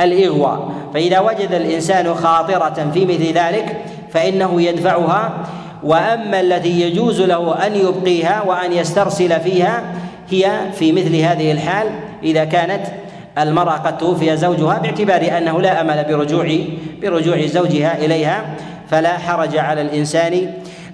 الإغواء. 0.00 0.68
فإذا 0.94 1.20
وجد 1.20 1.52
الإنسان 1.52 2.14
خاطرة 2.14 2.90
في 2.94 3.04
مثل 3.04 3.32
ذلك 3.32 3.76
فإنه 4.10 4.62
يدفعها 4.62 5.32
وأما 5.82 6.40
التي 6.40 6.80
يجوز 6.80 7.20
له 7.20 7.66
أن 7.66 7.74
يبقيها 7.74 8.42
وأن 8.42 8.72
يسترسل 8.72 9.40
فيها 9.40 9.82
هي 10.30 10.60
في 10.74 10.92
مثل 10.92 11.16
هذه 11.16 11.52
الحال 11.52 11.86
إذا 12.22 12.44
كانت 12.44 12.86
المرأة 13.38 13.76
قد 13.76 13.98
توفي 13.98 14.36
زوجها 14.36 14.78
باعتبار 14.78 15.38
أنه 15.38 15.60
لا 15.60 15.80
أمل 15.80 16.04
برجوع 16.04 16.58
برجوع 17.02 17.46
زوجها 17.46 17.98
إليها 18.04 18.44
فلا 18.90 19.18
حرج 19.18 19.56
على 19.56 19.80
الإنسان 19.80 20.52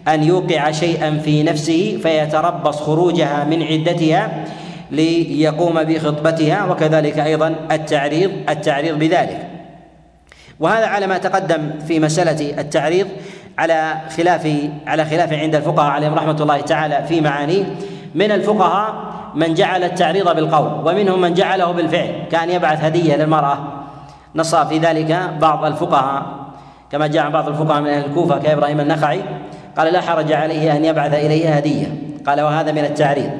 أن 0.09 0.25
يوقع 0.25 0.71
شيئا 0.71 1.19
في 1.25 1.43
نفسه 1.43 1.99
فيتربص 2.03 2.77
خروجها 2.77 3.45
من 3.45 3.63
عدتها 3.63 4.45
ليقوم 4.91 5.83
بخطبتها 5.83 6.65
وكذلك 6.65 7.19
أيضا 7.19 7.55
التعريض 7.73 8.31
التعريض 8.49 8.99
بذلك. 8.99 9.49
وهذا 10.61 10.87
على 10.87 11.07
ما 11.07 11.19
تقدم 11.19 11.71
في 11.89 12.01
مسألة 12.01 12.61
التعريض 12.61 13.07
على 13.59 14.01
خلاف 14.17 14.49
على 14.87 15.05
خلاف 15.05 15.33
عند 15.33 15.55
الفقهاء 15.55 15.91
عليهم 15.91 16.15
رحمة 16.15 16.43
الله 16.43 16.61
تعالى 16.61 17.05
في 17.09 17.21
معانيه 17.21 17.65
من 18.15 18.33
الفقهاء 18.33 18.95
من 19.35 19.55
جعل 19.55 19.85
التعريض 19.85 20.35
بالقول 20.35 20.89
ومنهم 20.89 21.21
من 21.21 21.35
جعله 21.35 21.73
بالفعل 21.73 22.25
كان 22.31 22.51
يبعث 22.51 22.85
هدية 22.85 23.17
للمرأة. 23.17 23.59
نص 24.35 24.55
في 24.55 24.79
ذلك 24.79 25.31
بعض 25.41 25.65
الفقهاء 25.65 26.23
كما 26.91 27.07
جاء 27.07 27.31
بعض 27.31 27.49
الفقهاء 27.49 27.81
من 27.81 27.89
أهل 27.89 28.05
الكوفة 28.05 28.39
كإبراهيم 28.39 28.81
النخعي 28.81 29.21
قال 29.77 29.93
لا 29.93 30.01
حرج 30.01 30.33
عليه 30.33 30.77
أن 30.77 30.85
يبعث 30.85 31.15
إليها 31.15 31.59
هدية. 31.59 31.87
قال 32.27 32.41
وهذا 32.41 32.73
من 32.73 32.85
التعريض. 32.85 33.31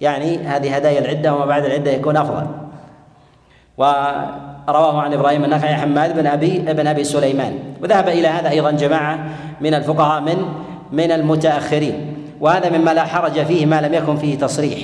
يعني 0.00 0.38
هذه 0.38 0.76
هدايا 0.76 0.98
العدة 0.98 1.34
وما 1.34 1.46
بعد 1.46 1.64
العدة 1.64 1.90
يكون 1.90 2.16
أفضل. 2.16 2.46
ورواه 3.78 5.00
عن 5.00 5.12
إبراهيم 5.12 5.44
النخعي 5.44 5.74
حماد 5.74 6.16
بن 6.16 6.26
أبي 6.26 6.58
بن 6.58 6.86
أبي 6.86 7.04
سليمان. 7.04 7.58
وذهب 7.82 8.08
إلى 8.08 8.28
هذا 8.28 8.50
أيضا 8.50 8.70
جماعة 8.70 9.18
من 9.60 9.74
الفقهاء 9.74 10.20
من 10.20 10.36
من 10.92 11.12
المتأخرين. 11.12 12.21
وهذا 12.42 12.78
مما 12.78 12.90
لا 12.90 13.04
حرج 13.04 13.44
فيه 13.44 13.66
ما 13.66 13.80
لم 13.80 13.94
يكن 13.94 14.16
فيه 14.16 14.38
تصريح. 14.38 14.78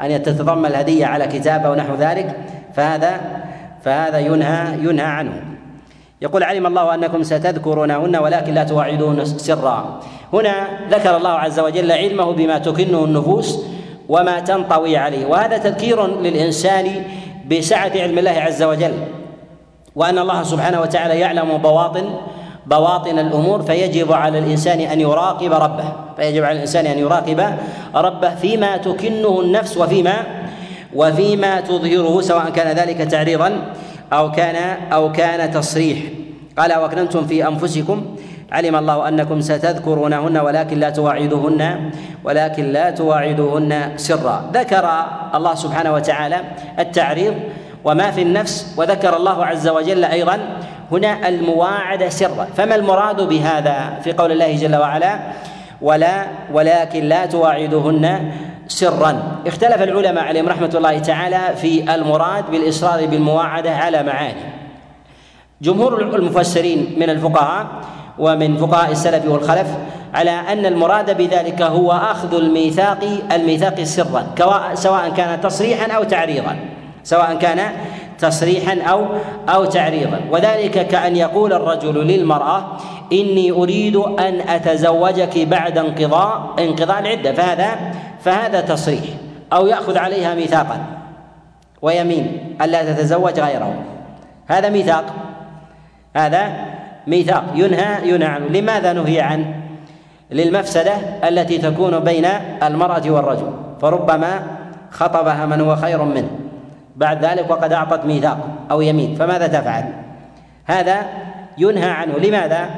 أن 0.00 0.22
تتضمن 0.22 0.66
الهدية 0.66 1.06
على 1.06 1.26
كتاب 1.26 1.66
أو 1.66 1.74
نحو 1.74 1.94
ذلك 1.94 2.36
فهذا 2.74 3.20
فهذا 3.82 4.18
ينهى 4.18 4.78
ينهى 4.78 5.06
عنه. 5.06 5.42
يقول 6.22 6.42
علم 6.42 6.66
الله 6.66 6.94
أنكم 6.94 7.22
ستذكرونهن 7.22 8.16
ولكن 8.16 8.54
لا 8.54 8.64
تواعدون 8.64 9.24
سرا. 9.24 10.00
هنا 10.32 10.68
ذكر 10.90 11.16
الله 11.16 11.30
عز 11.30 11.60
وجل 11.60 11.92
علمه 11.92 12.32
بما 12.32 12.58
تكنه 12.58 13.04
النفوس 13.04 13.58
وما 14.08 14.40
تنطوي 14.40 14.96
عليه. 14.96 15.26
وهذا 15.26 15.58
تذكير 15.58 16.06
للإنسان 16.06 17.04
بسعة 17.50 17.92
علم 17.94 18.18
الله 18.18 18.30
عز 18.30 18.62
وجل. 18.62 18.94
وأن 19.96 20.18
الله 20.18 20.42
سبحانه 20.42 20.80
وتعالى 20.80 21.20
يعلم 21.20 21.56
بواطن 21.56 22.04
بواطن 22.66 23.18
الأمور 23.18 23.62
فيجب 23.62 24.12
على 24.12 24.38
الإنسان 24.38 24.80
أن 24.80 25.00
يراقب 25.00 25.52
ربه. 25.52 25.92
فيجب 26.16 26.44
على 26.44 26.56
الإنسان 26.56 26.86
أن 26.86 26.98
يراقب 26.98 27.40
ربه 27.94 28.34
فيما 28.34 28.76
تكنه 28.76 29.40
النفس 29.40 29.76
وفيما 29.76 30.16
وفيما 30.94 31.60
تظهره 31.60 32.20
سواء 32.20 32.50
كان 32.50 32.76
ذلك 32.76 32.98
تعريضا 32.98 33.52
أو 34.12 34.30
كان 34.32 34.56
أو 34.92 35.12
كان 35.12 35.50
تصريح. 35.50 35.98
قال 36.58 36.74
وأكننتم 36.74 37.26
في 37.26 37.48
أنفسكم 37.48 38.16
علم 38.52 38.76
الله 38.76 39.08
أنكم 39.08 39.40
ستذكرونهن 39.40 40.36
ولكن 40.38 40.78
لا 40.80 40.90
تواعدوهن 40.90 41.90
ولكن 42.24 42.64
لا 42.72 42.90
تواعدوهن 42.90 43.92
سرا. 43.96 44.50
ذكر 44.54 44.86
الله 45.34 45.54
سبحانه 45.54 45.92
وتعالى 45.92 46.40
التعريض 46.78 47.34
وما 47.84 48.10
في 48.10 48.22
النفس 48.22 48.74
وذكر 48.76 49.16
الله 49.16 49.44
عز 49.44 49.68
وجل 49.68 50.04
أيضا 50.04 50.38
هنا 50.94 51.28
المواعده 51.28 52.08
سرا. 52.08 52.46
فما 52.56 52.74
المراد 52.74 53.28
بهذا 53.28 54.00
في 54.04 54.12
قول 54.12 54.32
الله 54.32 54.56
جل 54.56 54.76
وعلا؟ 54.76 55.18
ولا 55.82 56.26
ولكن 56.52 57.04
لا 57.04 57.26
تواعدوهن 57.26 58.32
سرا. 58.68 59.42
اختلف 59.46 59.82
العلماء 59.82 60.24
عليهم 60.24 60.48
رحمة 60.48 60.70
الله 60.74 60.98
تعالى 60.98 61.56
في 61.56 61.94
المراد 61.94 62.50
بالإصرار 62.50 63.06
بالمواعدة 63.06 63.70
على 63.70 64.02
معاني. 64.02 64.44
جمهور 65.62 66.00
المفسرين 66.00 66.94
من 66.96 67.10
الفقهاء 67.10 67.66
ومن 68.18 68.56
فقهاء 68.56 68.90
السلف 68.92 69.26
والخلف 69.26 69.68
على 70.14 70.30
أن 70.30 70.66
المراد 70.66 71.16
بذلك 71.16 71.62
هو 71.62 71.92
أخذ 71.92 72.34
الميثاق 72.34 73.02
الميثاق 73.32 73.82
سرا 73.82 74.24
سواء 74.74 75.08
كان 75.08 75.40
تصريحا 75.40 75.92
أو 75.92 76.02
تعريضا. 76.04 76.56
سواء 77.04 77.34
كان 77.34 77.72
تصريحا 78.18 78.80
أو 78.82 79.06
أو 79.48 79.64
تعريضا. 79.64 80.20
وذلك 80.30 80.86
كأن 80.86 81.16
يقول 81.16 81.52
الرجل 81.52 82.06
للمرأة 82.06 82.64
إني 83.12 83.50
أريد 83.50 83.96
أن 83.96 84.40
أتزوجك 84.48 85.38
بعد 85.38 85.78
انقضاء 85.78 86.54
انقضاء 86.58 87.00
العدة. 87.00 87.32
فهذا 87.32 87.94
فهذا 88.20 88.60
تصريح. 88.60 89.04
أو 89.52 89.66
يأخذ 89.66 89.98
عليها 89.98 90.34
ميثاقا. 90.34 90.86
ويمين 91.82 92.56
الا 92.62 92.92
تتزوج 92.92 93.40
غيره. 93.40 93.74
هذا 94.46 94.68
ميثاق. 94.68 95.04
هذا 96.16 96.52
ميثاق. 97.06 97.44
ينهى 97.54 98.08
ينهى 98.08 98.28
عنه. 98.28 98.46
لماذا 98.46 98.92
نهي 98.92 99.20
عنه؟ 99.20 99.54
للمفسدة 100.30 100.94
التي 101.28 101.58
تكون 101.58 101.98
بين 101.98 102.26
المرأة 102.62 103.02
والرجل. 103.10 103.52
فربما 103.80 104.42
خطبها 104.90 105.46
من 105.46 105.60
هو 105.60 105.76
خير 105.76 106.02
منه. 106.02 106.43
بعد 106.96 107.24
ذلك 107.24 107.50
وقد 107.50 107.72
أعطت 107.72 108.04
ميثاق 108.04 108.38
أو 108.70 108.80
يمين 108.80 109.14
فماذا 109.14 109.46
تفعل؟ 109.46 109.92
هذا 110.64 111.06
ينهى 111.58 111.90
عنه. 111.90 112.18
لماذا؟ 112.18 112.70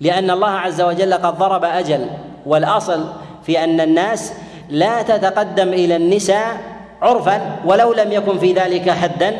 لأن 0.00 0.30
الله 0.30 0.50
عز 0.50 0.80
وجل 0.80 1.14
قد 1.14 1.38
ضرب 1.38 1.64
أجل 1.64 2.06
والأصل 2.46 3.12
في 3.42 3.64
أن 3.64 3.80
الناس 3.80 4.32
لا 4.68 5.02
تتقدم 5.02 5.68
إلى 5.68 5.96
النساء 5.96 6.60
عرفا 7.02 7.56
ولو 7.64 7.92
لم 7.92 8.12
يكن 8.12 8.38
في 8.38 8.52
ذلك 8.52 8.90
حدا 8.90 9.34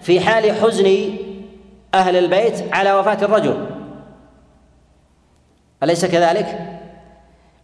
في 0.00 0.20
حال 0.20 0.52
حزن 0.52 1.10
أهل 1.94 2.16
البيت 2.16 2.74
على 2.74 2.92
وفاة 2.92 3.18
الرجل. 3.24 3.66
أليس 5.82 6.04
كذلك؟ 6.04 6.58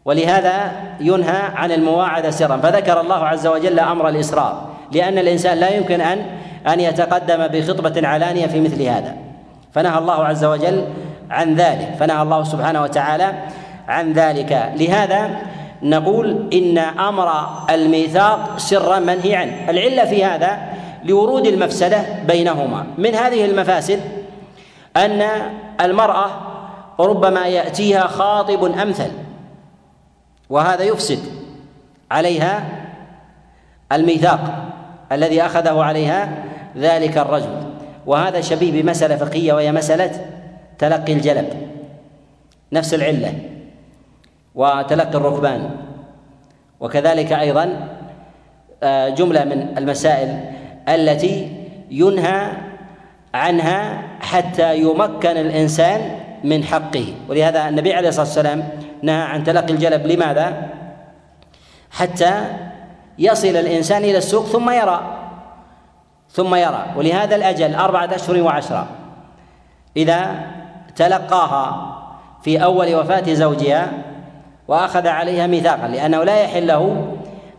ولهذا 0.04 0.72
ينهى 1.00 1.42
عن 1.54 1.72
المواعدة 1.72 2.30
سرا. 2.30 2.56
فذكر 2.56 3.00
الله 3.00 3.24
عز 3.24 3.46
وجل 3.46 3.80
أمر 3.80 4.08
الإسرار 4.08 4.72
لأن 4.94 5.18
الإنسان 5.18 5.58
لا 5.58 5.68
يمكن 5.68 6.00
أن 6.00 6.26
أن 6.66 6.80
يتقدم 6.80 7.46
بخطبة 7.46 8.08
علانية 8.08 8.46
في 8.46 8.60
مثل 8.60 8.82
هذا. 8.82 9.16
فنهى 9.72 9.98
الله 9.98 10.24
عز 10.24 10.44
وجل 10.44 10.84
عن 11.30 11.54
ذلك. 11.54 11.94
فنهى 12.00 12.22
الله 12.22 12.44
سبحانه 12.44 12.82
وتعالى 12.82 13.32
عن 13.88 14.12
ذلك. 14.12 14.72
لهذا 14.76 15.30
نقول 15.82 16.48
إن 16.52 16.78
أمر 16.78 17.48
الميثاق 17.70 18.58
سرا 18.58 18.98
منهي 18.98 19.36
عنه. 19.36 19.70
العلة 19.70 20.04
في 20.04 20.24
هذا 20.24 20.58
لورود 21.04 21.46
المفسدة 21.46 22.04
بينهما. 22.26 22.86
من 22.98 23.14
هذه 23.14 23.44
المفاسد 23.44 24.00
أن 24.96 25.22
المرأة 25.80 26.30
ربما 27.00 27.46
يأتيها 27.46 28.06
خاطب 28.06 28.64
أمثل 28.64 29.10
وهذا 30.50 30.82
يفسد 30.82 31.18
عليها 32.10 32.64
الميثاق. 33.92 34.71
الذي 35.12 35.42
أخذه 35.42 35.82
عليها 35.82 36.44
ذلك 36.76 37.18
الرجل. 37.18 37.62
وهذا 38.06 38.40
شبيه 38.40 38.82
بمسألة 38.82 39.16
فقهية 39.16 39.52
وهي 39.52 39.72
مسألة 39.72 40.10
تلقي 40.78 41.12
الجلب 41.12 41.48
نفس 42.72 42.94
العلة 42.94 43.34
وتلقي 44.54 45.14
الركبان. 45.18 45.70
وكذلك 46.80 47.32
أيضا 47.32 47.88
آه، 48.82 49.08
جملة 49.08 49.44
من 49.44 49.78
المسائل 49.78 50.40
التي 50.88 51.52
ينهى 51.90 52.52
عنها 53.34 54.02
حتى 54.20 54.76
يمكن 54.76 55.36
الإنسان 55.36 56.00
من 56.44 56.64
حقه. 56.64 57.14
ولهذا 57.28 57.68
النبي 57.68 57.94
عليه 57.94 58.08
الصلاة 58.08 58.26
والسلام 58.26 58.68
نهى 59.02 59.22
عن 59.22 59.44
تلقي 59.44 59.72
الجلب. 59.72 60.06
لماذا؟ 60.06 60.68
حتى 61.90 62.44
يصل 63.18 63.48
الإنسان 63.48 64.04
إلى 64.04 64.18
السوق 64.18 64.46
ثم 64.46 64.70
يرى. 64.70 65.00
ثم 66.30 66.54
يرى. 66.54 66.86
ولهذا 66.96 67.36
الأجل 67.36 67.74
أربعة 67.74 68.14
أشهر 68.14 68.42
وعشرة. 68.42 68.86
إذا 69.96 70.46
تلقاها 70.96 71.98
في 72.42 72.64
أول 72.64 72.94
وفاة 72.94 73.32
زوجها 73.34 73.92
وأخذ 74.68 75.06
عليها 75.06 75.46
ميثاقا 75.46 75.88
لأنه 75.88 76.24
لا 76.24 76.42
يحل 76.42 76.66
له 76.66 77.12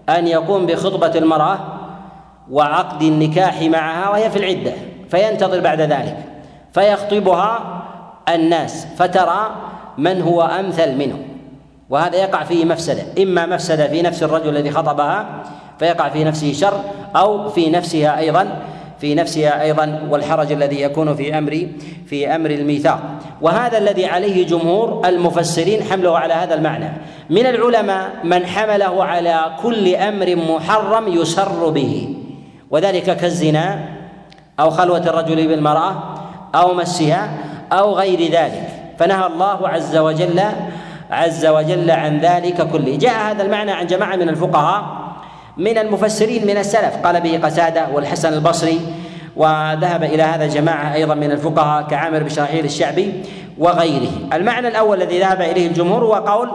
أن 0.10 0.28
يقوم 0.28 0.66
بخطبة 0.66 1.12
المرأة 1.16 1.60
وعقد 2.52 3.02
النكاح 3.02 3.62
معها 3.62 4.10
وهي 4.10 4.30
في 4.32 4.40
العدة 4.40 4.74
فينتظر 5.10 5.60
بعد 5.60 5.82
ذلك. 5.82 6.18
فيخطبها 6.74 7.60
الناس 8.30 8.88
فترى 8.98 9.56
من 9.98 10.22
هو 10.22 10.42
أمثل 10.42 10.96
منه. 10.98 11.33
وهذا 11.90 12.16
يقع 12.16 12.44
فيه 12.44 12.66
مفسدة. 12.66 13.24
إما 13.24 13.46
مفسدة 13.46 13.88
في 13.88 14.02
نفس 14.02 14.24
الرجل 14.24 14.50
الذي 14.50 14.72
خطبها 14.72 15.44
فيقع 15.80 16.10
في 16.10 16.24
نفسه 16.24 16.54
شر 16.54 16.82
أو 17.16 17.50
في 17.50 17.70
نفسها 17.70 18.20
أيضا 18.20 18.62
في 19.00 19.16
نفسها 19.16 19.62
أيضا 19.62 20.08
والحرج 20.10 20.52
الذي 20.52 20.82
يكون 20.82 21.16
في 21.16 21.38
أمر 21.38 21.68
في 22.06 22.36
أمر 22.36 22.50
الميثاق. 22.50 23.00
وهذا 23.42 23.78
الذي 23.78 24.06
عليه 24.06 24.46
جمهور 24.46 25.08
المفسرين 25.08 25.84
حمله 25.84 26.18
على 26.18 26.34
هذا 26.34 26.56
المعنى. 26.56 26.90
من 27.30 27.46
العلماء 27.46 28.10
من 28.24 28.46
حمله 28.46 29.04
على 29.04 29.52
كل 29.62 29.96
أمر 29.96 30.36
محرم 30.36 31.08
يسر 31.08 31.70
به. 31.70 32.16
وذلك 32.72 33.18
كالزنا 33.18 33.80
أو 34.60 34.70
خلوة 34.70 35.10
الرجل 35.10 35.48
بالمرأة 35.48 36.16
أو 36.56 36.74
مسها 36.74 37.30
أو 37.72 37.94
غير 37.94 38.32
ذلك. 38.32 38.70
فنهى 39.00 39.26
الله 39.26 39.70
عز 39.70 39.98
وجل 39.98 40.42
عز 41.14 41.46
وجل 41.46 41.92
عن 41.92 42.20
ذلك 42.20 42.70
كله. 42.70 42.96
جاء 42.98 43.32
هذا 43.32 43.44
المعنى 43.44 43.72
عن 43.72 43.88
جماعة 43.88 44.16
من 44.16 44.30
الفقهاء 44.30 44.84
من 45.58 45.78
المفسرين 45.78 46.48
من 46.48 46.58
السلف. 46.58 46.98
قال 47.04 47.22
به 47.22 47.40
قتاده 47.44 47.88
والحسن 47.94 48.34
البصري 48.34 48.80
وذهب 49.36 50.04
إلى 50.04 50.24
هذا 50.24 50.48
جماعة 50.48 50.94
أيضا 50.94 51.16
من 51.16 51.32
الفقهاء 51.32 51.84
كعامر 51.88 52.20
بن 52.24 52.66
الشعبي 52.66 53.14
وغيره. 53.58 54.12
المعنى 54.34 54.68
الأول 54.68 55.02
الذي 55.02 55.20
ذهب 55.20 55.42
إليه 55.42 55.68
الجمهور 55.68 56.04
هو 56.04 56.14
قول 56.14 56.50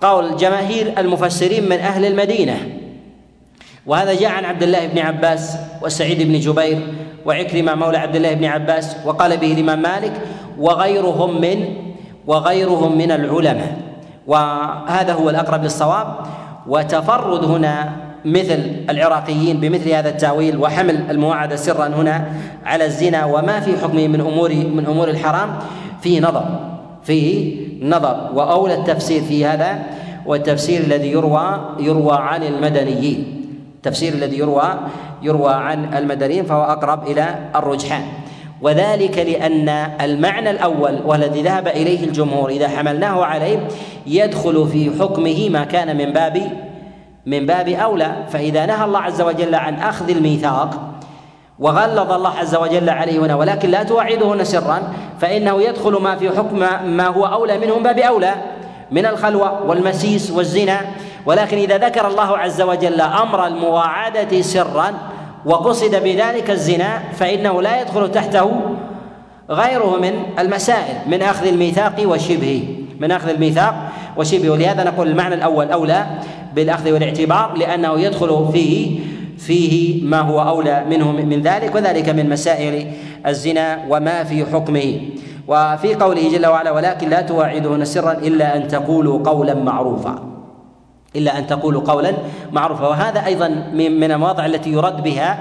قول 0.00 0.36
جماهير 0.36 0.94
المفسرين 0.98 1.68
من 1.68 1.78
أهل 1.78 2.04
المدينة. 2.04 2.58
وهذا 3.86 4.14
جاء 4.14 4.30
عن 4.30 4.44
عبد 4.44 4.62
الله 4.62 4.86
بن 4.86 4.98
عباس 4.98 5.56
وسعيد 5.82 6.22
بن 6.22 6.38
جبير 6.38 6.78
وعكرمة 7.26 7.74
مولى 7.74 7.98
عبد 7.98 8.16
الله 8.16 8.34
بن 8.34 8.44
عباس 8.44 8.96
وقال 9.04 9.36
به 9.36 9.52
الإمام 9.52 9.82
مالك 9.82 10.12
وغيرهم 10.58 11.40
من 11.40 11.81
وغيرهم 12.26 12.98
من 12.98 13.10
العلماء. 13.10 13.76
وهذا 14.26 15.12
هو 15.12 15.30
الأقرب 15.30 15.62
للصواب. 15.62 16.06
وتفرد 16.66 17.44
هنا 17.44 17.92
مثل 18.24 18.86
العراقيين 18.90 19.60
بمثل 19.60 19.90
هذا 19.90 20.08
التأويل 20.08 20.56
وحمل 20.56 21.10
المواعده 21.10 21.56
سرا 21.56 21.86
هنا 21.86 22.24
على 22.66 22.84
الزنا 22.84 23.24
وما 23.24 23.60
في 23.60 23.78
حكمه 23.78 24.06
من 24.08 24.20
أمور 24.20 24.54
من 24.54 24.86
أمور 24.86 25.08
الحرام. 25.08 25.48
فيه 26.02 26.20
نظر 26.20 26.44
فيه 27.02 27.56
نظر. 27.82 28.30
وأولى 28.34 28.74
التفسير 28.74 29.22
في 29.22 29.46
هذا 29.46 29.82
والتفسير 30.26 30.80
الذي 30.80 31.10
يروى 31.10 31.74
يروى 31.80 32.16
عن 32.16 32.42
المدنيين. 32.42 33.42
التفسير 33.76 34.12
الذي 34.12 34.38
يروى 34.38 34.62
يروى 35.22 35.52
عن 35.54 35.94
المدنيين 35.94 36.44
فهو 36.44 36.62
أقرب 36.62 37.06
إلى 37.06 37.50
الرجحان. 37.56 38.02
وذلك 38.62 39.18
لأن 39.18 39.68
المعنى 40.00 40.50
الأول 40.50 40.98
والذي 41.04 41.42
ذهب 41.42 41.68
إليه 41.68 42.04
الجمهور 42.04 42.50
إذا 42.50 42.68
حملناه 42.68 43.24
عليه 43.24 43.68
يدخل 44.06 44.68
في 44.72 44.90
حكمه 45.00 45.48
ما 45.48 45.64
كان 45.64 45.96
من 45.96 46.12
باب 46.12 46.42
من 47.26 47.46
باب 47.46 47.68
أولى 47.68 48.16
فإذا 48.28 48.66
نهى 48.66 48.84
الله 48.84 48.98
عز 49.00 49.22
وجل 49.22 49.54
عن 49.54 49.74
أخذ 49.74 50.10
الميثاق 50.10 50.92
وغلظ 51.58 52.12
الله 52.12 52.38
عز 52.38 52.54
وجل 52.54 52.90
عليه 52.90 53.18
هنا 53.18 53.34
ولكن 53.34 53.70
لا 53.70 53.82
توعدهن 53.82 54.44
سرا 54.44 54.82
فإنه 55.20 55.62
يدخل 55.62 55.92
ما 55.92 56.16
في 56.16 56.30
حكم 56.30 56.58
ما 56.84 57.06
هو 57.06 57.26
أولى 57.26 57.58
منه 57.58 57.76
من 57.76 57.82
باب 57.82 57.98
أولى 57.98 58.34
من 58.90 59.06
الخلوة 59.06 59.62
والمسيس 59.66 60.30
والزنا. 60.30 60.80
ولكن 61.26 61.56
إذا 61.56 61.78
ذكر 61.78 62.06
الله 62.08 62.38
عز 62.38 62.62
وجل 62.62 63.00
أمر 63.00 63.46
المواعدة 63.46 64.42
سرا 64.42 64.94
وقصد 65.44 66.02
بذلك 66.02 66.50
الزنا 66.50 66.98
فإنه 67.12 67.62
لا 67.62 67.80
يدخل 67.80 68.12
تحته 68.12 68.50
غيره 69.50 69.96
من 69.96 70.12
المسائل 70.38 70.96
من 71.06 71.22
أخذ 71.22 71.46
الميثاق 71.46 71.94
وشبهه 72.04 72.62
من 73.00 73.10
أخذ 73.10 73.28
الميثاق 73.28 73.74
وشبهه. 74.16 74.50
ولهذا 74.50 74.84
نقول 74.84 75.08
المعنى 75.08 75.34
الأول 75.34 75.70
أولى 75.70 76.06
بالأخذ 76.54 76.92
والاعتبار 76.92 77.54
لأنه 77.56 78.00
يدخل 78.00 78.48
فيه 78.52 79.00
فيه 79.38 80.04
ما 80.04 80.20
هو 80.20 80.40
أولى 80.40 80.84
منه 80.90 81.12
من 81.12 81.42
ذلك 81.42 81.74
وذلك 81.74 82.08
من 82.08 82.30
مسائل 82.30 82.92
الزنا 83.26 83.78
وما 83.88 84.24
في 84.24 84.44
حكمه. 84.44 85.00
وفي 85.48 85.94
قوله 85.94 86.32
جل 86.32 86.46
وعلا 86.46 86.70
ولكن 86.70 87.08
لا 87.08 87.20
تواعدهن 87.20 87.84
سرا 87.84 88.12
إلا 88.12 88.56
أن 88.56 88.68
تقولوا 88.68 89.18
قولا 89.24 89.54
معروفا. 89.54 90.31
إلا 91.16 91.38
أن 91.38 91.46
تقولوا 91.46 91.82
قولا 91.82 92.12
معروفا. 92.52 92.88
وهذا 92.88 93.26
أيضا 93.26 93.48
من 93.72 94.10
المواضع 94.12 94.46
التي 94.46 94.72
يرد 94.72 95.02
بها 95.02 95.38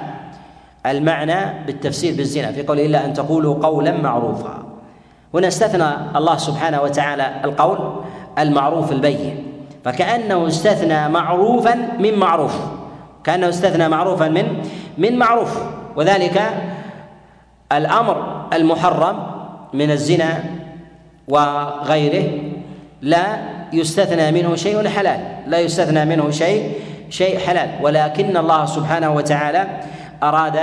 المعنى 0.86 1.66
بالتفسير 1.66 2.16
بالزنا 2.16 2.52
في 2.52 2.64
قوله 2.64 2.86
إلا 2.86 3.06
أن 3.06 3.14
تقولوا 3.14 3.56
قولا 3.56 3.92
معروفا. 4.02 4.64
هنا 5.34 5.48
استثنى 5.48 5.90
الله 6.16 6.38
سبحانه 6.38 6.82
وتعالى 6.82 7.42
القول 7.44 7.78
المعروف 8.40 8.92
البين 8.92 9.44
فكأنه 9.86 10.48
استثنى 10.48 11.10
معروفا 11.10 11.76
من 12.00 12.20
معروف 12.20 12.56
كأنه 13.24 13.50
استثنى 13.50 13.90
معروفا 13.90 14.28
من 14.28 14.64
من 14.98 15.18
معروف. 15.18 15.64
وذلك 15.96 16.42
الأمر 17.72 18.46
المحرم 18.54 19.18
من 19.74 19.92
الزنا 19.92 20.44
وغيره 21.28 22.42
لا 23.02 23.38
يستثنى 23.74 24.32
منه 24.32 24.56
شيء 24.56 24.88
حلال. 24.88 25.20
لا 25.48 25.60
يستثنى 25.60 26.06
منه 26.06 26.32
شيء 26.32 26.72
شيء 27.10 27.40
حلال. 27.40 27.70
ولكن 27.82 28.38
الله 28.38 28.66
سبحانه 28.66 29.12
وتعالى 29.12 29.68
أراد 30.24 30.60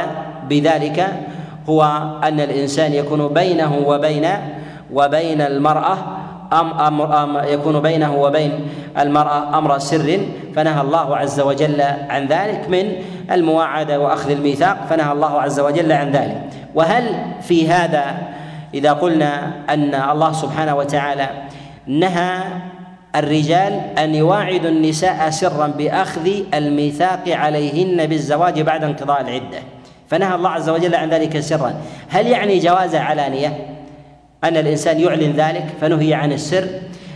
بذلك 0.49 1.07
هو 1.68 1.83
أن 2.25 2.40
الإنسان 2.40 2.92
يكون 2.92 3.29
بينه 3.29 3.79
وبين 3.87 4.27
وبين 4.92 5.40
المرأة 5.40 5.99
أم 6.53 6.73
أمر 6.73 7.23
أم 7.25 7.38
يكون 7.44 7.81
بينه 7.81 8.16
وبين 8.16 8.53
المرأة 8.99 9.59
أمر 9.59 9.79
سر. 9.79 10.21
فنهى 10.57 10.81
الله 10.81 11.16
عز 11.16 11.40
وجل 11.40 11.81
عن 12.09 12.27
ذلك 12.27 12.68
من 12.68 12.92
المواعدة 13.33 14.01
وأخذ 14.01 14.31
الميثاق. 14.31 14.87
فنهى 14.90 15.12
الله 15.12 15.40
عز 15.40 15.61
وجل 15.61 15.92
عن 15.92 16.11
ذلك. 16.11 16.40
وهل 16.75 17.05
في 17.42 17.68
هذا 17.68 18.05
إذا 18.75 18.92
قلنا 18.92 19.53
أن 19.71 19.94
الله 19.94 20.33
سبحانه 20.33 20.77
وتعالى 20.77 21.29
نهى 21.87 22.42
الرجال 23.16 23.73
أن 23.99 24.14
يواعدوا 24.14 24.71
النساء 24.71 25.31
سرا 25.31 25.66
بأخذ 25.66 26.31
الميثاق 26.55 27.29
عليهن 27.29 28.07
بالزواج 28.07 28.61
بعد 28.61 28.85
انقضاء 28.85 29.21
العدة. 29.21 29.59
فنهى 30.09 30.35
الله 30.35 30.51
عز 30.51 30.68
وجل 30.68 30.94
عن 30.94 31.11
ذلك 31.11 31.40
سرا. 31.40 31.75
هل 32.09 32.27
يعني 32.27 32.59
جواز 32.59 32.94
علانية؟ 32.94 33.66
أن 34.44 34.57
الإنسان 34.57 35.01
يعلن 35.01 35.33
ذلك 35.33 35.66
فنهي 35.81 36.14
عن 36.14 36.33
السر. 36.33 36.68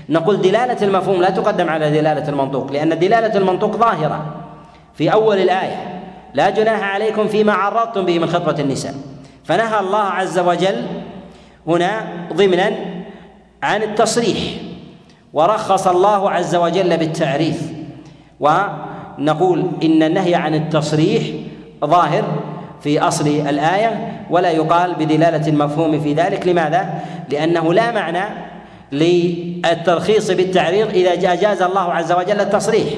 نقول 0.08 0.42
دلالة 0.42 0.82
المفهوم 0.82 1.20
لا 1.20 1.30
تقدم 1.30 1.68
على 1.68 1.90
دلالة 1.90 2.28
المنطوق 2.28 2.72
لأن 2.72 2.98
دلالة 2.98 3.38
المنطوق 3.38 3.76
ظاهرة. 3.76 4.34
في 4.94 5.12
أول 5.12 5.38
الآية 5.38 6.02
لا 6.34 6.50
جناح 6.50 6.82
عليكم 6.82 7.28
فيما 7.28 7.52
عرضتم 7.52 8.04
به 8.04 8.18
من 8.18 8.26
خطبة 8.26 8.60
النساء. 8.60 8.94
فنهى 9.44 9.80
الله 9.80 10.04
عز 10.04 10.38
وجل 10.38 10.86
هنا 11.66 12.02
ضمنا 12.32 12.70
عن 13.62 13.82
التصريح. 13.82 14.38
ورخص 15.32 15.86
الله 15.86 16.30
عز 16.30 16.54
وجل 16.54 16.96
بالتعريف 16.96 17.72
ونقول 18.40 19.70
إن 19.82 20.02
النهي 20.02 20.34
عن 20.34 20.54
التصريح 20.54 21.22
ظاهر 21.84 22.24
في 22.80 23.00
أصل 23.00 23.26
الآية 23.28 24.22
ولا 24.30 24.50
يقال 24.50 24.94
بدلالة 24.94 25.48
المفهوم 25.48 26.00
في 26.00 26.14
ذلك 26.14 26.46
لماذا؟ 26.46 27.00
لأنه 27.30 27.74
لا 27.74 27.92
معنى 27.92 28.24
للترخيص 28.92 30.30
بالتعريض 30.30 30.88
إذا 30.88 31.32
اجاز 31.32 31.62
الله 31.62 31.92
عز 31.92 32.12
وجل 32.12 32.40
التصريح 32.40 32.88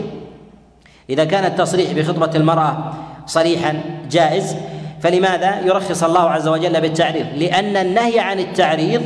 إذا 1.10 1.24
كان 1.24 1.44
التصريح 1.44 1.92
بخطبة 1.92 2.30
المرأة 2.36 2.92
صريحا 3.26 3.80
جائز 4.10 4.56
فلماذا 5.00 5.60
يرخص 5.60 6.04
الله 6.04 6.30
عز 6.30 6.48
وجل 6.48 6.80
بالتعريض؟ 6.80 7.26
لأن 7.36 7.76
النهي 7.76 8.20
عن 8.20 8.38
التعريض 8.38 9.02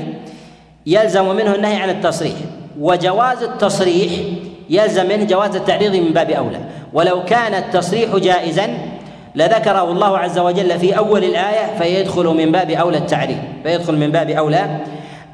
يلزم 0.86 1.36
منه 1.36 1.54
النهي 1.54 1.76
عن 1.76 1.90
التصريح 1.90 2.36
وجواز 2.80 3.42
التصريح 3.42 4.12
يلزم 4.70 5.08
منه 5.08 5.24
جواز 5.24 5.56
التعريض 5.56 5.96
من 5.96 6.12
باب 6.12 6.30
أولى. 6.30 6.60
ولو 6.92 7.24
كان 7.24 7.54
التصريح 7.54 8.16
جائزا 8.16 8.68
لذكره 9.34 9.90
الله 9.92 10.18
عز 10.18 10.38
وجل 10.38 10.78
في 10.78 10.98
أول 10.98 11.24
الآية 11.24 11.78
فيدخل 11.78 12.24
من 12.26 12.52
باب 12.52 12.70
أولى 12.70 12.96
التعريض 12.96 13.38
فيدخل 13.62 13.96
من 13.96 14.10
باب 14.10 14.30
أولى 14.30 14.80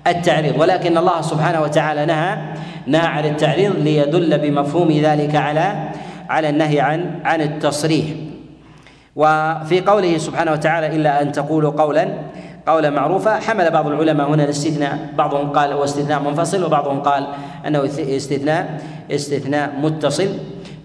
التعريض. 0.07 0.61
ولكن 0.61 0.99
الله 0.99 1.21
سبحانه 1.21 1.63
وتعالى 1.63 2.07
نهى 2.07 2.39
نهى 2.87 3.07
عن 3.07 3.25
التعريض 3.25 3.77
ليدل 3.77 4.39
بمفهوم 4.39 4.91
ذلك 4.93 5.35
على 5.35 5.89
على 6.29 6.49
النهي 6.49 6.81
عن 6.81 7.21
عن 7.25 7.41
التصريح. 7.41 8.05
وفي 9.17 9.81
قوله 9.81 10.19
سبحانه 10.19 10.53
وتعالى 10.53 10.87
إلا 10.87 11.23
أن 11.23 11.33
تقولوا 11.33 11.71
قولا 11.71 12.09
قولا 12.67 12.91
معروفا 12.91 13.41
حمل 13.41 13.71
بعض 13.71 13.87
العلماء 13.87 14.29
هنا 14.29 14.45
الاستثناء 14.45 15.09
بعضهم 15.19 15.51
قال 15.51 15.73
هو 15.73 15.85
استثناء 15.85 16.23
منفصل 16.23 16.65
وبعضهم 16.65 17.01
قال 17.01 17.27
أنه 17.67 17.85
استثناء 17.99 18.81
استثناء 19.11 19.73
متصل 19.83 20.29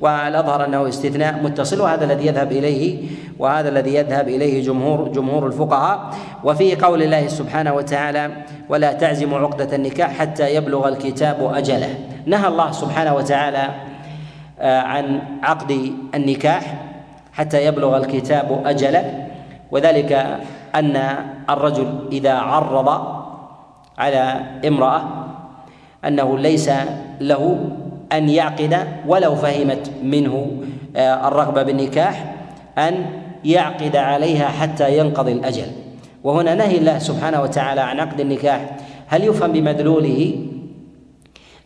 والأظهر 0.02 0.65
أنه 0.65 0.88
استثناء 0.88 1.44
متصل 1.44 1.82
وهذا 1.82 2.06
الذي 2.06 2.28
يذهب 2.28 2.52
إليه 2.52 3.08
وهذا 3.39 3.70
الذي 3.70 3.96
يذهب 3.96 4.28
إليه 4.28 4.63
جمهور 4.63 5.08
جمهور 5.10 5.48
الفقهاء. 5.48 6.10
وفي 6.44 6.76
قول 6.76 7.04
الله 7.04 7.28
سبحانه 7.28 7.74
وتعالى 7.74 8.32
ولا 8.70 8.94
تعزموا 8.94 9.39
عقدة 9.39 9.76
النكاح 9.76 10.12
حتى 10.12 10.56
يبلغ 10.56 10.88
الكتاب 10.88 11.52
أجله. 11.56 11.96
نهى 12.26 12.48
الله 12.48 12.72
سبحانه 12.72 13.15
وتعالى 13.15 13.70
آه، 14.60 14.82
عن 14.82 15.22
عقد 15.44 15.94
النكاح 16.15 16.76
حتى 17.34 17.65
يبلغ 17.65 17.98
الكتاب 17.98 18.62
أجله 18.65 19.28
وذلك 19.72 20.39
أن 20.75 21.15
الرجل 21.49 22.08
إذا 22.12 22.34
عرض 22.34 22.89
على 23.97 24.41
امرأة 24.67 25.01
أنه 26.05 26.38
ليس 26.38 26.69
له 27.21 27.69
أن 28.12 28.29
يعقد 28.29 28.88
ولو 29.08 29.36
فهمت 29.36 29.91
منه 30.03 30.51
آه، 30.95 31.27
الرغبة 31.27 31.63
بالنكاح 31.63 32.36
أن 32.77 33.05
يعقد 33.45 33.95
عليها 33.95 34.47
حتى 34.47 34.97
ينقضي 34.97 35.32
الأجل. 35.32 35.65
وهنا 36.23 36.55
نهي 36.55 36.77
الله 36.77 36.99
سبحانه 36.99 37.41
وتعالى 37.41 37.82
عن 37.82 37.99
عقد 37.99 38.19
النكاح. 38.19 38.77
هل 39.08 39.23
يفهم 39.23 39.51
بمدلوله 39.51 40.45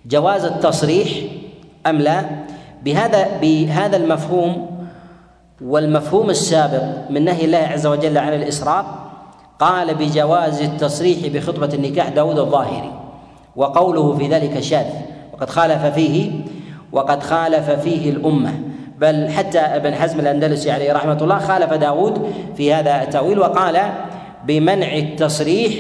جواز 0.05 0.45
التصريح 0.45 1.09
أم 1.87 1.97
لا؟ 1.97 2.23
بهذا 2.83 3.27
بهذا 3.41 3.97
المفهوم 3.97 4.72
والمفهوم 5.61 6.29
السابق 6.29 6.83
من 7.09 7.25
نهي 7.25 7.45
الله 7.45 7.57
عز 7.57 7.87
وجل 7.87 8.17
عن 8.17 8.33
الإسراف 8.33 8.85
قال 9.59 9.95
بجواز 9.95 10.61
التصريح 10.61 11.27
بخطبة 11.27 11.69
النكاح 11.73 12.09
داود 12.09 12.39
الظاهري 12.39 12.91
وقوله 13.55 14.17
في 14.17 14.27
ذلك 14.27 14.59
شاذ 14.59 14.85
وقد 15.33 15.49
خالف 15.49 15.85
فيه 15.85 16.31
وقد 16.91 17.23
خالف 17.23 17.69
فيه 17.69 18.09
الأمة. 18.09 18.53
بل 18.99 19.29
حتى 19.29 19.59
ابن 19.59 19.95
حزم 19.95 20.19
الأندلسي 20.19 20.71
عليه 20.71 20.93
رحمة 20.93 21.17
الله 21.21 21.39
خالف 21.39 21.73
داود 21.73 22.33
في 22.57 22.73
هذا 22.73 23.03
التأويل 23.03 23.39
وقال 23.39 23.79
بمنع 24.47 24.95
التصريح 24.95 25.73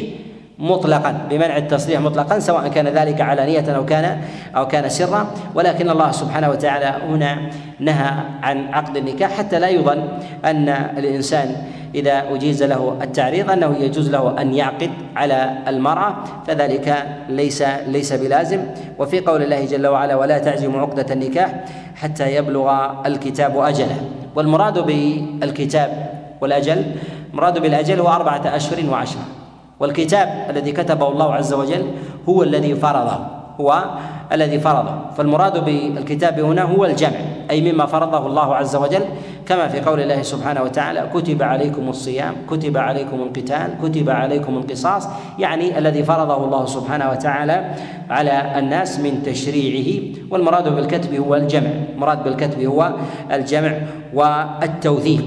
مطلقا 0.63 1.27
بمنع 1.29 1.57
التصريح 1.57 1.99
مطلقا 1.99 2.39
سواء 2.39 2.67
كان 2.67 2.87
ذلك 2.87 3.21
علانية 3.21 3.75
أو 3.75 3.85
كان 3.85 4.21
أو 4.55 4.67
كان 4.67 4.89
سرا. 4.89 5.27
ولكن 5.55 5.89
الله 5.89 6.11
سبحانه 6.11 6.49
وتعالى 6.49 6.91
هنا 7.09 7.49
نهى 7.79 8.11
عن 8.43 8.73
عقد 8.73 8.97
النكاح 8.97 9.31
حتى 9.31 9.59
لا 9.59 9.69
يظن 9.69 10.07
أن 10.45 10.69
الإنسان 10.69 11.55
إذا 11.95 12.23
أجيز 12.31 12.63
له 12.63 12.97
التعريض 13.01 13.51
أنه 13.51 13.75
يجوز 13.79 14.09
له 14.09 14.41
أن 14.41 14.53
يعقد 14.53 14.89
على 15.15 15.57
المرأة. 15.67 16.15
فذلك 16.47 17.05
ليس 17.29 17.63
ليس 17.87 18.13
بلازم. 18.13 18.59
وفي 18.99 19.19
قول 19.19 19.43
الله 19.43 19.65
جل 19.65 19.87
وعلا 19.87 20.15
ولا 20.15 20.37
تعزموا 20.37 20.81
عقدة 20.81 21.13
النكاح 21.13 21.63
حتى 21.95 22.35
يبلغ 22.35 22.91
الكتاب 23.05 23.57
أجله. 23.57 24.01
والمراد 24.35 24.79
بالكتاب 24.79 26.09
والأجل 26.41 26.85
مراد 27.33 27.59
بالأجل 27.59 27.99
هو 27.99 28.07
أربعة 28.07 28.55
أشهر 28.55 28.89
وعشرة. 28.89 29.42
والكتاب 29.83 30.47
الذي 30.49 30.71
كتبه 30.71 31.07
الله 31.07 31.33
عز 31.33 31.53
وجل 31.53 31.85
هو 32.29 32.43
الذي 32.43 32.75
فرضه 32.75 33.17
هو 33.61 33.83
الذي 34.31 34.59
فرضه. 34.59 34.95
فالمراد 35.17 35.65
بالكتاب 35.65 36.39
هنا 36.39 36.61
هو 36.61 36.85
الجمع 36.85 37.19
أي 37.51 37.71
مما 37.71 37.85
فرضه 37.85 38.27
الله 38.27 38.55
عز 38.55 38.75
وجل 38.75 39.01
كما 39.45 39.67
في 39.67 39.81
قول 39.81 39.99
الله 39.99 40.21
سبحانه 40.21 40.63
وتعالى 40.63 41.09
كتب 41.13 41.43
عليكم 41.43 41.89
الصيام 41.89 42.33
كتب 42.49 42.77
عليكم 42.77 43.15
القتال 43.21 43.69
كتب 43.83 44.09
عليكم 44.09 44.57
القصاص 44.57 45.07
يعني 45.39 45.77
الذي 45.77 46.03
فرضه 46.03 46.45
الله 46.45 46.65
سبحانه 46.65 47.09
وتعالى 47.09 47.75
على 48.09 48.59
الناس 48.59 48.99
من 48.99 49.23
تشريعه. 49.23 50.01
والمراد 50.31 50.75
بالكتب 50.75 51.15
هو 51.15 51.35
الجمع 51.35 51.69
المراد 51.95 52.23
بالكتب 52.23 52.61
هو 52.61 52.93
الجمع 53.31 53.73
والتوثيق. 54.13 55.25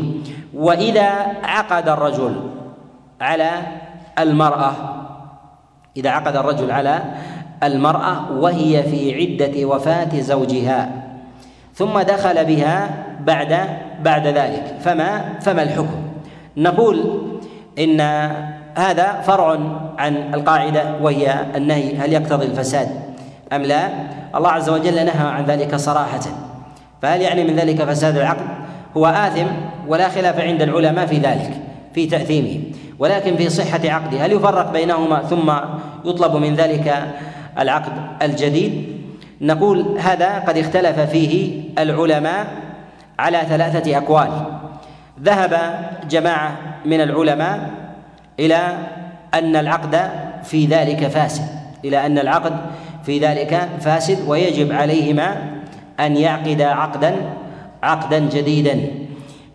وإذا 0.54 1.08
عقد 1.44 1.88
الرجل 1.88 2.34
على 3.20 3.50
المرأة 4.18 4.72
إذا 5.96 6.10
عقد 6.10 6.36
الرجل 6.36 6.70
على 6.70 7.00
المرأة 7.62 8.32
وهي 8.32 8.82
في 8.82 9.14
عدة 9.14 9.64
وفاة 9.64 10.20
زوجها 10.20 10.90
ثم 11.74 12.00
دخل 12.00 12.44
بها 12.44 13.04
بعد 13.20 13.58
بعد 14.02 14.26
ذلك 14.26 14.76
فما 14.80 15.38
فما 15.40 15.62
الحكم؟ 15.62 16.02
نقول 16.56 17.22
إن 17.78 18.00
هذا 18.76 19.20
فرع 19.26 19.58
عن 19.98 20.34
القاعدة 20.34 20.82
وهي 21.02 21.44
النهي 21.56 21.96
هل 21.96 22.12
يقتضي 22.12 22.46
الفساد 22.46 22.88
أم 23.52 23.62
لا؟ 23.62 23.88
الله 24.34 24.50
عز 24.50 24.68
وجل 24.70 24.94
نهى 24.94 25.28
عن 25.28 25.44
ذلك 25.44 25.76
صراحة 25.76 26.20
فهل 27.02 27.20
يعني 27.20 27.44
من 27.44 27.56
ذلك 27.56 27.84
فساد 27.84 28.16
العقد؟ 28.16 28.46
هو 28.96 29.06
آثم 29.06 29.46
ولا 29.88 30.08
خلاف 30.08 30.40
عند 30.40 30.62
العلماء 30.62 31.06
في 31.06 31.18
ذلك 31.18 31.65
في 31.96 32.06
تأثيمه. 32.06 32.60
ولكن 32.98 33.36
في 33.36 33.48
صحة 33.48 33.80
عقده 33.84 34.26
هل 34.26 34.32
يفرق 34.32 34.72
بينهما 34.72 35.22
ثم 35.22 35.52
يطلب 36.04 36.36
من 36.36 36.54
ذلك 36.54 37.14
العقد 37.58 37.92
الجديد؟ 38.22 38.84
نقول 39.40 39.98
هذا 39.98 40.38
قد 40.38 40.58
اختلف 40.58 41.00
فيه 41.00 41.62
العلماء 41.78 42.46
على 43.18 43.42
ثلاثة 43.48 43.96
أقوال. 43.96 44.28
ذهب 45.22 45.80
جماعة 46.10 46.56
من 46.84 47.00
العلماء 47.00 47.70
إلى 48.40 48.78
أن 49.34 49.56
العقد 49.56 50.10
في 50.44 50.66
ذلك 50.66 51.06
فاسد 51.06 51.48
إلى 51.84 52.06
أن 52.06 52.18
العقد 52.18 52.56
في 53.06 53.18
ذلك 53.18 53.68
فاسد 53.80 54.28
ويجب 54.28 54.72
عليهما 54.72 55.36
أن 56.00 56.16
يعقد 56.16 56.62
عقدا 56.62 57.16
عقدا 57.82 58.18
جديدا. 58.18 59.05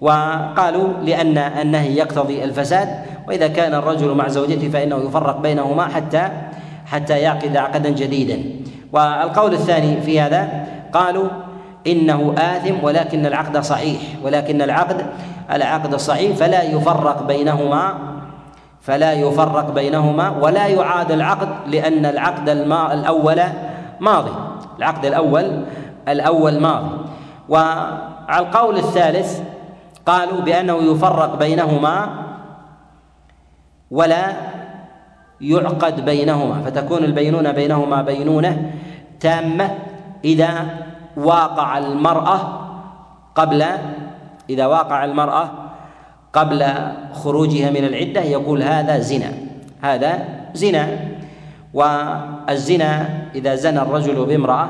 وقالوا 0.02 0.88
لأن 1.04 1.38
النهي 1.38 1.96
يقتضي 1.96 2.44
الفساد 2.44 2.90
وإذا 3.28 3.48
كان 3.48 3.74
الرجل 3.74 4.16
مع 4.16 4.28
زوجته 4.28 4.70
فإنه 4.70 4.98
يفرق 4.98 5.38
بينهما 5.38 5.88
حتى 5.88 6.30
حتى 6.86 7.20
يعقد 7.20 7.58
عقدا 7.58 7.90
جديدا. 7.90 8.44
والقول 8.94 9.54
الثاني 9.54 10.02
في 10.02 10.22
هذا 10.22 10.66
قالوا 10.94 11.28
إنه 11.88 12.36
آثم 12.38 12.84
ولكن 12.84 13.26
العقد 13.26 13.58
صحيح 13.58 14.02
ولكن 14.24 14.62
العقد 14.62 15.06
العقد 15.52 15.96
صحيح 15.96 16.36
فلا 16.38 16.64
يفرق 16.64 17.24
بينهما 17.24 17.94
فلا 18.82 19.14
يفرق 19.14 19.72
بينهما 19.72 20.30
ولا 20.30 20.68
يعاد 20.68 21.12
العقد 21.12 21.50
لأن 21.68 22.06
العقد 22.06 22.50
الأول 22.50 23.42
ماضي. 24.00 24.32
العقد 24.78 25.06
الأول 25.06 25.66
الأول 26.08 26.60
ماضي. 26.60 26.98
وعلى 27.50 28.40
القول 28.40 28.78
الثالث 28.78 29.42
قالوا 30.06 30.42
بأنه 30.42 30.78
يفرق 30.78 31.40
بينهما 31.40 32.10
ولا 33.92 34.26
يعقد 35.42 36.06
بينهما 36.06 36.62
فتكون 36.62 37.04
البينونة 37.04 37.52
بينهما 37.52 38.02
بينونة 38.02 38.72
تامة 39.20 39.70
إذا 40.26 40.66
واقع 41.18 41.78
المرأة 41.78 42.40
قبل 43.36 43.66
إذا 44.50 44.66
واقع 44.66 45.06
المرأة 45.06 45.52
قبل 46.34 46.66
خروجها 47.14 47.70
من 47.70 47.84
العدة 47.86 48.22
يقول 48.22 48.64
هذا 48.64 49.00
زنا 49.00 49.32
هذا 49.82 50.26
زنا. 50.54 51.12
والزنا 51.74 53.10
إذا 53.36 53.56
زنى 53.56 53.82
الرجل 53.82 54.26
بامرأة 54.26 54.68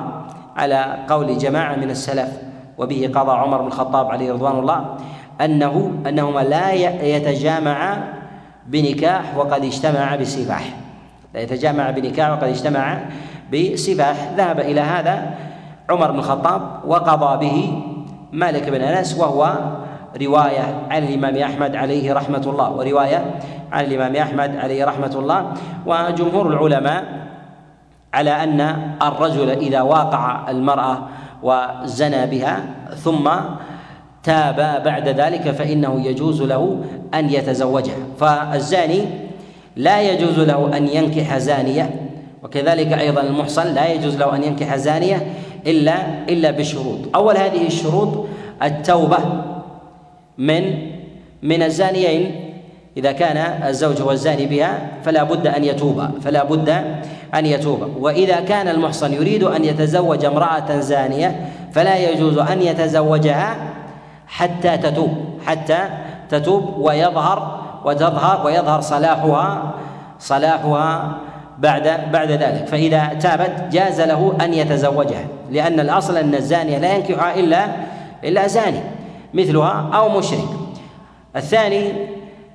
على 0.55 1.05
قول 1.09 1.37
جماعة 1.37 1.75
من 1.75 1.89
السلف 1.89 2.29
وبه 2.77 3.11
قضى 3.15 3.31
عمر 3.31 3.61
بن 3.61 3.67
الخطاب 3.67 4.11
عليه 4.11 4.33
رضوان 4.33 4.59
الله 4.59 4.97
أنه 5.41 5.91
أنهما 6.07 6.39
لا 6.39 6.71
يتجامعا 7.03 8.03
بنكاح 8.67 9.37
وقد 9.37 9.65
اجتمع 9.65 10.15
بسفاح. 10.15 10.63
لا 11.33 11.41
يتجامع 11.41 11.89
بنكاح 11.89 12.29
وقد 12.29 12.43
اجتمع 12.43 12.99
بسفاح. 13.53 14.31
ذهب 14.37 14.59
إلى 14.59 14.81
هذا 14.81 15.35
عمر 15.89 16.11
بن 16.11 16.19
الخطاب 16.19 16.61
وقضى 16.87 17.47
به 17.47 17.83
مالك 18.31 18.69
بن 18.69 18.81
أنس 18.81 19.17
وهو 19.17 19.55
رواية 20.21 20.81
عن 20.89 21.03
الإمام 21.03 21.37
أحمد 21.37 21.75
عليه 21.75 22.13
رحمة 22.13 22.43
الله 22.45 22.71
ورواية 22.71 23.35
عن 23.71 23.85
الإمام 23.85 24.15
أحمد 24.15 24.55
عليه 24.55 24.85
رحمة 24.85 25.11
الله. 25.15 25.53
وجمهور 25.85 26.47
العلماء 26.47 27.03
على 28.13 28.43
أن 28.43 28.61
الرجل 29.01 29.49
إذا 29.49 29.81
واقع 29.81 30.49
المرأة 30.49 30.97
وزنى 31.43 32.25
بها 32.25 32.59
ثم 32.95 33.29
تاب 34.23 34.83
بعد 34.85 35.07
ذلك 35.07 35.51
فإنه 35.51 36.07
يجوز 36.07 36.41
له 36.41 36.83
أن 37.13 37.29
يتزوجها. 37.29 37.97
فالزاني 38.19 39.01
لا 39.75 40.01
يجوز 40.01 40.39
له 40.39 40.77
أن 40.77 40.87
ينكح 40.87 41.37
زانية 41.37 41.89
وكذلك 42.43 42.93
أيضا 42.93 43.21
المحصن 43.21 43.73
لا 43.73 43.93
يجوز 43.93 44.15
له 44.17 44.35
أن 44.35 44.43
ينكح 44.43 44.75
زانية 44.75 45.33
إلا 45.67 45.93
إلا 46.29 46.51
بشروط. 46.51 47.15
أول 47.15 47.37
هذه 47.37 47.67
الشروط 47.67 48.25
التوبة 48.63 49.17
من 50.37 50.91
من 51.43 51.63
الزانيين. 51.63 52.47
إذا 52.97 53.11
كان 53.11 53.37
الزوج 53.67 54.01
هو 54.01 54.11
الزاني 54.11 54.45
بها 54.45 54.91
فلا 55.03 55.23
بد 55.23 55.47
أن 55.47 55.63
يتوب 55.63 56.03
فلا 56.21 56.43
بد 56.43 56.69
أن 57.35 57.45
يتوب. 57.45 57.79
وإذا 57.99 58.39
كان 58.39 58.67
المحصن 58.67 59.13
يريد 59.13 59.43
أن 59.43 59.65
يتزوج 59.65 60.25
امرأة 60.25 60.79
زانية 60.79 61.45
فلا 61.71 62.09
يجوز 62.09 62.37
أن 62.37 62.61
يتزوجها 62.61 63.55
حتى 64.31 64.77
تتوب 64.77 65.39
حتى 65.45 65.79
تتوب 66.29 66.77
ويظهر 66.77 67.61
وتظهر 67.85 68.45
ويظهر 68.45 68.81
صلاحها 68.81 69.73
صلاحها 70.19 71.17
بعد 71.57 72.11
بعد 72.11 72.31
ذلك. 72.31 72.67
فإذا 72.67 73.07
تابت 73.07 73.67
جاز 73.71 74.01
له 74.01 74.37
أن 74.41 74.53
يتزوجها 74.53 75.25
لأن 75.49 75.79
الأصل 75.79 76.17
أن 76.17 76.35
الزانية 76.35 76.77
لا 76.77 76.95
ينكحها 76.95 77.35
إلا 77.35 77.65
إلا 78.23 78.47
زاني 78.47 78.81
مثلها 79.33 79.89
أو 79.93 80.09
مشرك. 80.09 80.47
الثاني 81.35 81.91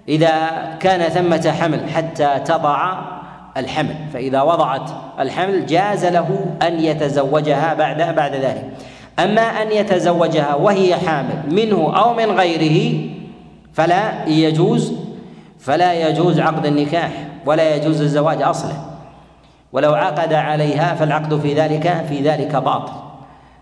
إذا 0.08 0.32
كان 0.80 1.00
ثمة 1.00 1.54
حمل 1.60 1.90
حتى 1.90 2.40
تضع 2.44 2.98
الحمل 3.56 3.94
فإذا 4.12 4.42
وضعت 4.42 4.90
الحمل 5.20 5.66
جاز 5.66 6.06
له 6.06 6.46
أن 6.62 6.80
يتزوجها 6.80 7.74
بعد 7.74 8.14
بعد 8.16 8.34
ذلك. 8.34 8.64
أما 9.18 9.62
أن 9.62 9.72
يتزوجها 9.72 10.54
وهي 10.54 10.96
حامل 10.96 11.42
منه 11.50 11.96
أو 11.96 12.14
من 12.14 12.30
غيره 12.30 13.08
فلا 13.72 14.26
يجوز 14.26 14.92
فلا 15.58 16.08
يجوز 16.08 16.40
عقد 16.40 16.66
النكاح 16.66 17.10
ولا 17.46 17.76
يجوز 17.76 18.00
الزواج 18.00 18.42
أصلا. 18.42 18.72
ولو 19.72 19.94
عقد 19.94 20.32
عليها 20.32 20.94
فالعقد 20.94 21.40
في 21.40 21.54
ذلك 21.54 22.04
في 22.08 22.20
ذلك 22.20 22.56
باطل. 22.56 22.92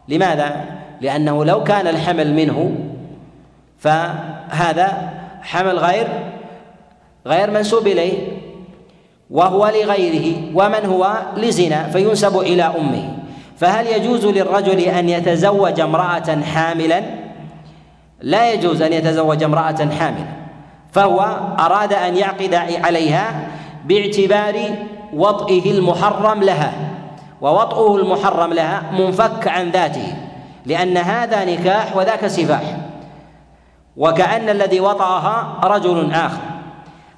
لماذا؟ 0.08 0.64
لأنه 1.00 1.44
لو 1.44 1.64
كان 1.64 1.86
الحمل 1.86 2.34
منه 2.34 2.74
فهذا 3.78 5.12
حمل 5.42 5.78
غير 5.78 6.08
غير 7.26 7.50
منسوب 7.50 7.86
إليه 7.86 8.18
وهو 9.30 9.66
لغيره 9.66 10.36
ومن 10.54 10.86
هو؟ 10.86 11.16
لزنا 11.36 11.88
فينسب 11.88 12.38
إلى 12.38 12.62
أمه. 12.62 13.23
فهل 13.64 13.86
يجوز 13.86 14.26
للرجل 14.26 14.80
أن 14.80 15.08
يتزوج 15.08 15.80
امرأة 15.80 16.42
حاملا؟ 16.54 17.02
لا 18.20 18.52
يجوز 18.52 18.82
أن 18.82 18.92
يتزوج 18.92 19.42
امرأة 19.42 19.88
حاملا. 19.98 20.26
فهو 20.92 21.20
أراد 21.58 21.92
أن 21.92 22.16
يعقد 22.16 22.54
عليها 22.54 23.48
باعتبار 23.84 24.54
وطئه 25.14 25.70
المحرم 25.70 26.42
لها 26.42 26.72
ووطئه 27.40 27.96
المحرم 27.96 28.52
لها 28.52 28.82
منفك 28.98 29.48
عن 29.48 29.70
ذاته 29.70 30.14
لأن 30.66 30.96
هذا 30.96 31.44
نكاح 31.44 31.96
وذاك 31.96 32.26
سفاح. 32.26 32.76
وكأن 33.96 34.48
الذي 34.48 34.80
وطأها 34.80 35.60
رجل 35.64 36.12
آخر. 36.12 36.42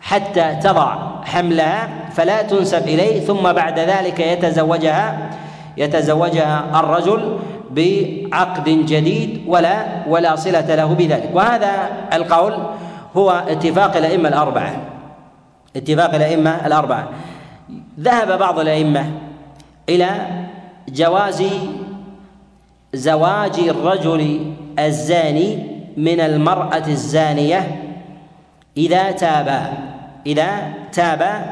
حتى 0.01 0.57
تضع 0.63 0.97
حملها 1.25 1.89
فلا 2.13 2.43
تنسب 2.43 2.89
إليه 2.89 3.21
ثم 3.21 3.53
بعد 3.53 3.79
ذلك 3.79 4.21
يتزوجها 4.21 5.31
يتزوجها 5.77 6.81
الرجل 6.81 7.39
بعقد 7.71 8.65
جديد 8.65 9.45
ولا 9.47 10.07
ولا 10.09 10.37
صلة 10.37 10.75
له 10.75 10.95
بذلك. 10.95 11.31
وهذا 11.35 11.73
القول 12.13 12.55
هو 13.17 13.31
اتفاق 13.49 13.97
الأئمة 13.97 14.29
الأربعة. 14.29 14.77
اتفاق 15.77 16.15
الأئمة 16.15 16.67
الأربعة. 16.67 17.09
ذهب 18.01 18.39
بعض 18.39 18.59
الأئمة 18.59 19.05
إلى 19.89 20.11
جواز 20.89 21.45
زواج 22.95 23.59
الرجل 23.59 24.53
الزاني 24.79 25.59
من 25.97 26.21
المرأة 26.21 26.87
الزانية 26.87 27.83
إذا 28.77 29.11
تابا 29.11 29.73
إذا 30.27 30.49
تابا 30.93 31.45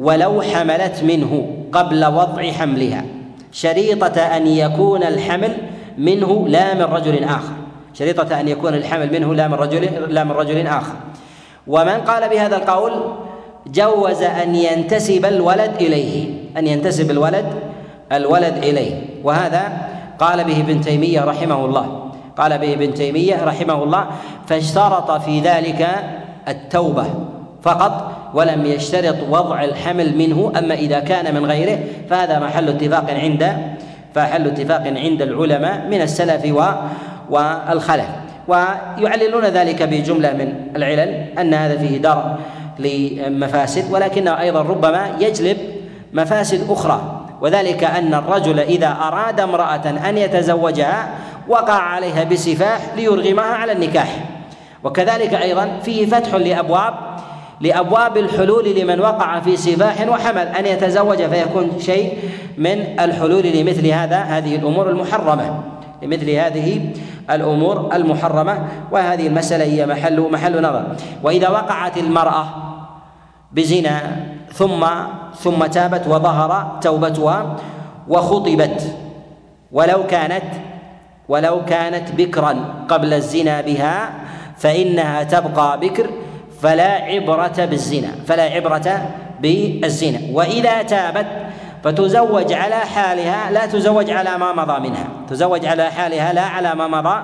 ولو 0.00 0.42
حملت 0.42 1.04
منه 1.04 1.56
قبل 1.72 2.04
وضع 2.04 2.52
حملها. 2.52 3.04
شريطة 3.54 4.20
أن 4.20 4.46
يكون 4.46 5.02
الحمل 5.02 5.56
منه 5.98 6.48
لا 6.48 6.74
من 6.74 6.82
رجل 6.82 7.24
آخر. 7.24 7.52
شريطة 7.94 8.40
أن 8.40 8.48
يكون 8.48 8.74
الحمل 8.74 9.12
منه 9.12 9.34
لا 9.34 9.48
من 9.48 9.54
رجل 9.54 9.88
لا 10.14 10.24
من 10.24 10.30
رجل 10.30 10.66
آخر. 10.66 10.94
ومن 11.66 12.00
قال 12.00 12.28
بهذا 12.28 12.56
القول 12.56 12.92
جوز 13.66 14.22
أن 14.22 14.54
ينتسب 14.54 15.24
الولد 15.24 15.70
إليه 15.80 16.34
أن 16.56 16.66
ينتسب 16.66 17.10
الولد 17.10 17.46
الولد 18.12 18.56
إليه. 18.56 19.02
وهذا 19.24 19.72
قال 20.18 20.44
به 20.44 20.60
ابن 20.60 20.80
تيمية 20.80 21.24
رحمه 21.24 21.64
الله. 21.64 22.10
قال 22.38 22.58
به 22.58 22.72
ابن 22.72 22.94
تيمية 22.94 23.44
رحمه 23.44 23.82
الله 23.82 24.06
فاشترط 24.46 25.10
في 25.10 25.40
ذلك 25.40 25.88
التوبة. 26.48 27.06
فقط 27.64 28.12
ولم 28.34 28.66
يشترط 28.66 29.16
وضع 29.30 29.64
الحمل 29.64 30.16
منه 30.18 30.52
أما 30.58 30.74
إذا 30.74 31.00
كان 31.00 31.34
من 31.34 31.46
غيره 31.46 31.78
فهذا 32.10 32.38
محل 32.38 32.68
اتفاق 32.68 33.10
عند 33.10 33.56
فحل 34.14 34.46
اتفاق 34.46 34.86
عند 34.86 35.22
العلماء 35.22 35.86
من 35.90 36.02
السلف 36.02 36.54
والخلف 37.30 38.06
ويعللون 38.48 39.44
ذلك 39.44 39.82
بجملة 39.82 40.32
من 40.32 40.54
العلل 40.76 41.38
أن 41.38 41.54
هذا 41.54 41.78
فيه 41.78 41.98
درء 41.98 42.36
لمفاسد 42.78 43.92
ولكنه 43.92 44.40
أيضا 44.40 44.62
ربما 44.62 45.08
يجلب 45.20 45.56
مفاسد 46.12 46.70
أخرى. 46.70 47.20
وذلك 47.40 47.84
أن 47.84 48.14
الرجل 48.14 48.60
إذا 48.60 48.96
أراد 49.02 49.40
امرأة 49.40 50.08
أن 50.08 50.18
يتزوجها 50.18 51.08
وقع 51.48 51.72
عليها 51.72 52.24
بسفاح 52.24 52.80
ليرغمها 52.96 53.44
على 53.44 53.72
النكاح. 53.72 54.16
وكذلك 54.84 55.34
أيضا 55.34 55.78
فيه 55.84 56.06
فتح 56.06 56.34
لأبواب 56.34 57.13
لأبواب 57.60 58.16
الحلول 58.16 58.74
لمن 58.74 59.00
وقع 59.00 59.40
في 59.40 59.56
سفاح 59.56 60.08
وحمل 60.08 60.46
أن 60.48 60.66
يتزوج 60.66 61.22
فيكون 61.22 61.70
شيء 61.78 62.18
من 62.58 63.00
الحلول 63.00 63.42
لمثل 63.46 63.86
هذا 63.86 64.18
هذه 64.18 64.56
الأمور 64.56 64.90
المحرمة. 64.90 65.62
لمثل 66.02 66.30
هذه 66.30 66.90
الأمور 67.30 67.90
المحرمة 67.94 68.58
وهذه 68.92 69.26
المسألة 69.26 69.64
هي 69.64 69.86
محل 69.86 70.20
محل 70.20 70.62
نظر. 70.62 70.84
وإذا 71.22 71.48
وقعت 71.48 71.98
المرأة 71.98 72.46
بزنا 73.52 74.16
ثم 74.52 74.86
ثم 75.38 75.66
تابت 75.66 76.06
وظهر 76.06 76.78
توبتها 76.82 77.56
وخطبت 78.08 78.96
ولو 79.72 80.06
كانت 80.06 80.44
ولو 81.28 81.64
كانت 81.64 82.12
بكرا 82.12 82.54
قبل 82.88 83.12
الزنا 83.14 83.60
بها 83.60 84.10
فإنها 84.56 85.22
تبقى 85.22 85.80
بكر 85.80 86.10
فلا 86.64 86.92
عبرة 87.12 87.58
بالزنا 87.64 88.24
فلا 88.26 88.42
عبرة 88.42 88.88
بالزنا. 89.40 90.20
وإذا 90.32 90.82
تابت 90.82 91.26
فتزوج 91.84 92.52
على 92.52 92.74
حالها 92.74 93.50
لا 93.50 93.66
تزوج 93.66 94.10
على 94.10 94.38
ما 94.38 94.52
مضى 94.52 94.88
منها 94.88 95.06
تزوج 95.28 95.66
على 95.66 95.90
حالها 95.90 96.32
لا 96.32 96.42
على 96.42 96.74
ما 96.74 96.88
مضى 96.88 97.16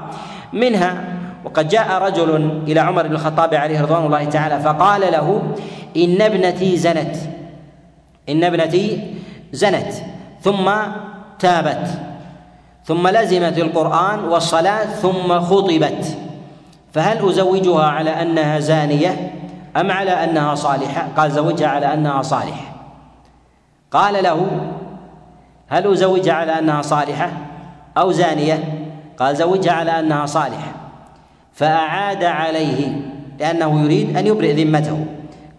منها. 0.52 1.04
وقد 1.44 1.68
جاء 1.68 2.02
رجل 2.02 2.60
إلى 2.68 2.80
عمر 2.80 3.06
بن 3.06 3.12
الخطاب 3.12 3.54
عليه 3.54 3.80
رضوان 3.80 4.06
الله 4.06 4.24
تعالى 4.24 4.60
فقال 4.60 5.00
له 5.00 5.42
إن 5.96 6.22
ابنتي 6.22 6.76
زنت 6.76 7.16
إن 8.28 8.44
ابنتي 8.44 9.14
زنت. 9.52 9.92
ثم 10.42 10.70
تابت 11.38 11.88
ثم 12.84 13.08
لزمت 13.08 13.58
القرآن 13.58 14.18
والصلاة 14.24 14.84
ثم 14.84 15.40
خطبت. 15.40 16.29
فهل 16.92 17.28
أزوجها 17.28 17.84
على 17.84 18.22
أنها 18.22 18.58
زانية 18.58 19.32
أم 19.76 19.90
على 19.90 20.10
أنها 20.10 20.54
صالحة؟ 20.54 21.08
قال 21.16 21.30
زوجها 21.30 21.68
على 21.68 21.94
أنها 21.94 22.22
صالحة. 22.22 22.72
قال 23.90 24.22
له 24.24 24.46
هل 25.68 25.92
أزوجها 25.92 26.34
على 26.34 26.58
أنها 26.58 26.82
صالحة 26.82 27.30
أو 27.98 28.12
زانية؟ 28.12 28.86
قال 29.18 29.36
زوجها 29.36 29.72
على 29.72 29.98
أنها 29.98 30.26
صالحة. 30.26 30.72
فأعاد 31.52 32.24
عليه 32.24 32.92
لأنه 33.38 33.84
يريد 33.84 34.16
أن 34.16 34.26
يبرئ 34.26 34.64
ذمته. 34.64 35.06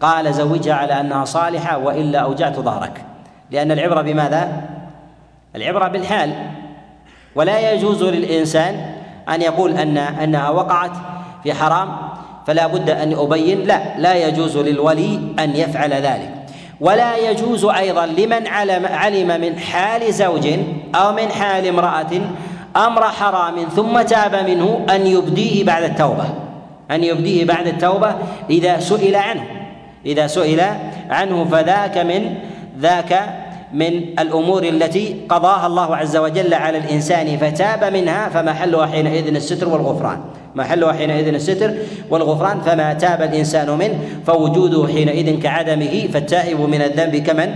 قال 0.00 0.34
زوجها 0.34 0.74
على 0.74 1.00
أنها 1.00 1.24
صالحة 1.24 1.78
وإلا 1.78 2.18
أوجعت 2.18 2.60
ظهرك. 2.60 3.04
لأن 3.50 3.72
العبرة 3.72 4.02
بماذا؟ 4.02 4.62
العبرة 5.56 5.88
بالحال. 5.88 6.32
ولا 7.34 7.72
يجوز 7.72 8.02
للإنسان 8.02 8.94
أن 9.28 9.42
يقول 9.42 9.70
أن 9.78 9.98
أنها 9.98 10.50
وقعت 10.50 10.92
في 11.42 11.54
حرام 11.54 11.88
فلا 12.46 12.66
بد 12.66 12.90
أن 12.90 13.12
أبين 13.12 13.60
لا 13.60 13.98
لا 13.98 14.28
يجوز 14.28 14.56
للولي 14.56 15.20
أن 15.38 15.56
يفعل 15.56 15.92
ذلك. 15.92 16.34
ولا 16.80 17.30
يجوز 17.30 17.64
أيضا 17.64 18.06
لمن 18.06 18.46
علم, 18.46 18.86
علم 18.86 19.40
من 19.40 19.58
حال 19.58 20.14
زوج 20.14 20.48
أو 20.94 21.12
من 21.12 21.28
حال 21.28 21.66
امرأة 21.66 22.10
أمر 22.76 23.02
حرام 23.02 23.56
ثم 23.76 24.02
تاب 24.02 24.34
منه 24.48 24.86
أن 24.90 25.06
يبديه 25.06 25.64
بعد 25.64 25.82
التوبة. 25.82 26.24
أن 26.90 27.04
يبديه 27.04 27.44
بعد 27.44 27.66
التوبة 27.66 28.14
إذا 28.50 28.80
سئل 28.80 29.16
عنه. 29.16 29.44
إذا 30.06 30.26
سئل 30.26 30.60
عنه 31.10 31.44
فذاك 31.44 31.98
من 31.98 32.34
ذاك 32.80 33.22
من 33.72 34.04
الأمور 34.18 34.62
التي 34.62 35.16
قضاها 35.28 35.66
الله 35.66 35.96
عز 35.96 36.16
وجل 36.16 36.54
على 36.54 36.78
الإنسان 36.78 37.36
فتاب 37.36 37.92
منها 37.92 38.28
فمحلها 38.28 38.86
حينئذ 38.86 39.34
الستر 39.34 39.68
والغفران. 39.68 40.20
محلها 40.54 40.92
حينئذ 40.92 41.28
الستر 41.34 41.74
والغفران 42.10 42.60
فما 42.60 42.92
تاب 42.92 43.22
الإنسان 43.22 43.70
منه 43.70 43.98
فوجوده 44.26 44.86
حينئذ 44.86 45.42
كعدمه 45.42 46.08
فالتائب 46.12 46.60
من 46.60 46.82
الذنب 46.82 47.16
كمن 47.16 47.50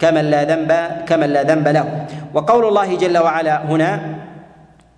كمن 0.00 0.24
لا 0.24 0.44
ذنب 0.44 0.72
كمن 1.06 1.26
لا 1.26 1.42
ذنب 1.42 1.68
له. 1.68 2.06
وقول 2.34 2.64
الله 2.68 2.96
جل 2.96 3.18
وعلا 3.18 3.64
هنا 3.64 4.00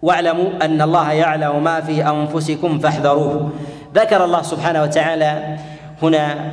واعلموا 0.02 0.50
أن 0.62 0.82
الله 0.82 1.12
يعلم 1.12 1.64
ما 1.64 1.80
في 1.80 2.06
أنفسكم 2.08 2.78
فاحذروه. 2.78 3.50
ذكر 3.94 4.24
الله 4.24 4.42
سبحانه 4.42 4.82
وتعالى 4.82 5.56
هنا 6.02 6.52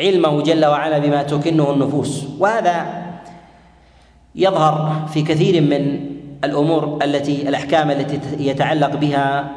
علمه 0.00 0.42
جل 0.42 0.64
وعلا 0.64 0.98
بما 0.98 1.22
تكنه 1.22 1.70
النفوس. 1.70 2.24
وهذا 2.38 2.86
يظهر 4.34 5.06
في 5.12 5.22
كثير 5.22 5.62
من 5.62 6.00
الأمور 6.44 6.98
التي 7.02 7.48
الأحكام 7.48 7.90
التي 7.90 8.20
يتعلق 8.38 8.96
بها 8.96 9.50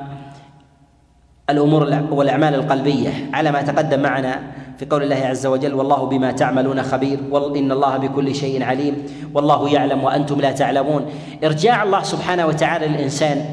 الأمور 1.51 2.03
والأعمال 2.11 2.55
القلبية 2.55 3.29
على 3.33 3.51
ما 3.51 3.61
تقدم 3.61 3.99
معنا 3.99 4.39
في 4.79 4.85
قول 4.85 5.03
الله 5.03 5.15
عز 5.15 5.45
وجل 5.45 5.73
والله 5.73 6.05
بما 6.05 6.31
تعملون 6.31 6.83
خبير 6.83 7.19
إن 7.55 7.71
الله 7.71 7.97
بكل 7.97 8.35
شيء 8.35 8.63
عليم 8.63 9.05
والله 9.33 9.69
يعلم 9.69 10.03
وأنتم 10.03 10.41
لا 10.41 10.51
تعلمون. 10.51 11.05
إرجاع 11.43 11.83
الله 11.83 12.03
سبحانه 12.03 12.45
وتعالى 12.45 12.87
للإنسان 12.87 13.45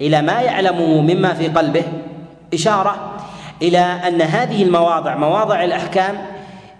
إلى 0.00 0.22
ما 0.22 0.40
يعلمه 0.40 1.00
مما 1.00 1.34
في 1.34 1.48
قلبه 1.48 1.82
إشارة 2.54 2.96
إلى 3.62 3.78
أن 3.78 4.22
هذه 4.22 4.62
المواضع 4.62 5.16
مواضع 5.16 5.64
الأحكام 5.64 6.14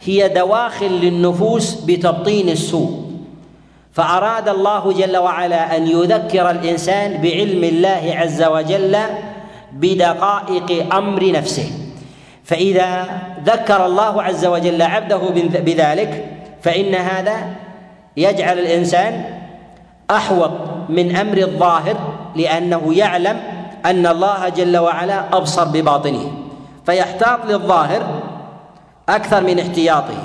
هي 0.04 0.28
دواخل 0.28 0.90
للنفوس 0.90 1.74
بتبطين 1.74 2.48
السوء. 2.48 3.10
فأراد 3.92 4.48
الله 4.48 4.92
جل 4.92 5.16
وعلا 5.16 5.76
أن 5.76 5.86
يذكر 5.86 6.50
الإنسان 6.50 7.22
بعلم 7.22 7.64
الله 7.64 8.14
عز 8.16 8.42
وجل 8.42 8.96
بدقائق 9.72 10.94
أمر 10.94 11.32
نفسه. 11.32 11.70
فإذا 12.44 13.08
ذكر 13.44 13.86
الله 13.86 14.22
عز 14.22 14.46
وجل 14.46 14.82
عبده 14.82 15.20
بذلك 15.60 16.26
فإن 16.62 16.94
هذا 16.94 17.36
يجعل 18.16 18.58
الإنسان 18.58 19.24
أحوط 20.10 20.50
من 20.88 21.16
أمر 21.16 21.38
الظاهر 21.38 21.96
لأنه 22.36 22.94
يعلم 22.94 23.40
أن 23.86 24.06
الله 24.06 24.48
جل 24.48 24.76
وعلا 24.76 25.36
أبصر 25.36 25.64
بباطنه 25.64 26.32
فيحتاط 26.86 27.46
للظاهر 27.46 28.22
أكثر 29.08 29.40
من 29.40 29.58
احتياطه. 29.58 30.18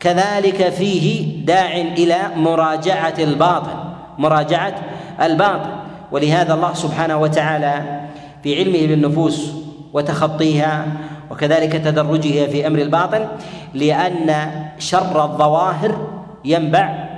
كذلك 0.00 0.68
فيه 0.68 1.36
داع 1.44 1.76
إلى 1.76 2.18
مراجعة 2.36 3.14
الباطن 3.18 3.76
مراجعة 4.18 4.74
الباطن. 5.22 5.70
ولهذا 6.12 6.54
الله 6.54 6.74
سبحانه 6.74 7.16
وتعالى 7.16 8.00
في 8.42 8.58
علمه 8.58 8.86
بالنفوس 8.86 9.52
وتخطيها 9.92 10.86
وكذلك 11.30 11.72
تدرجه 11.72 12.46
في 12.46 12.66
أمر 12.66 12.78
الباطن 12.78 13.28
لأن 13.74 14.50
شر 14.78 15.24
الظواهر 15.24 16.08
ينبع 16.44 17.08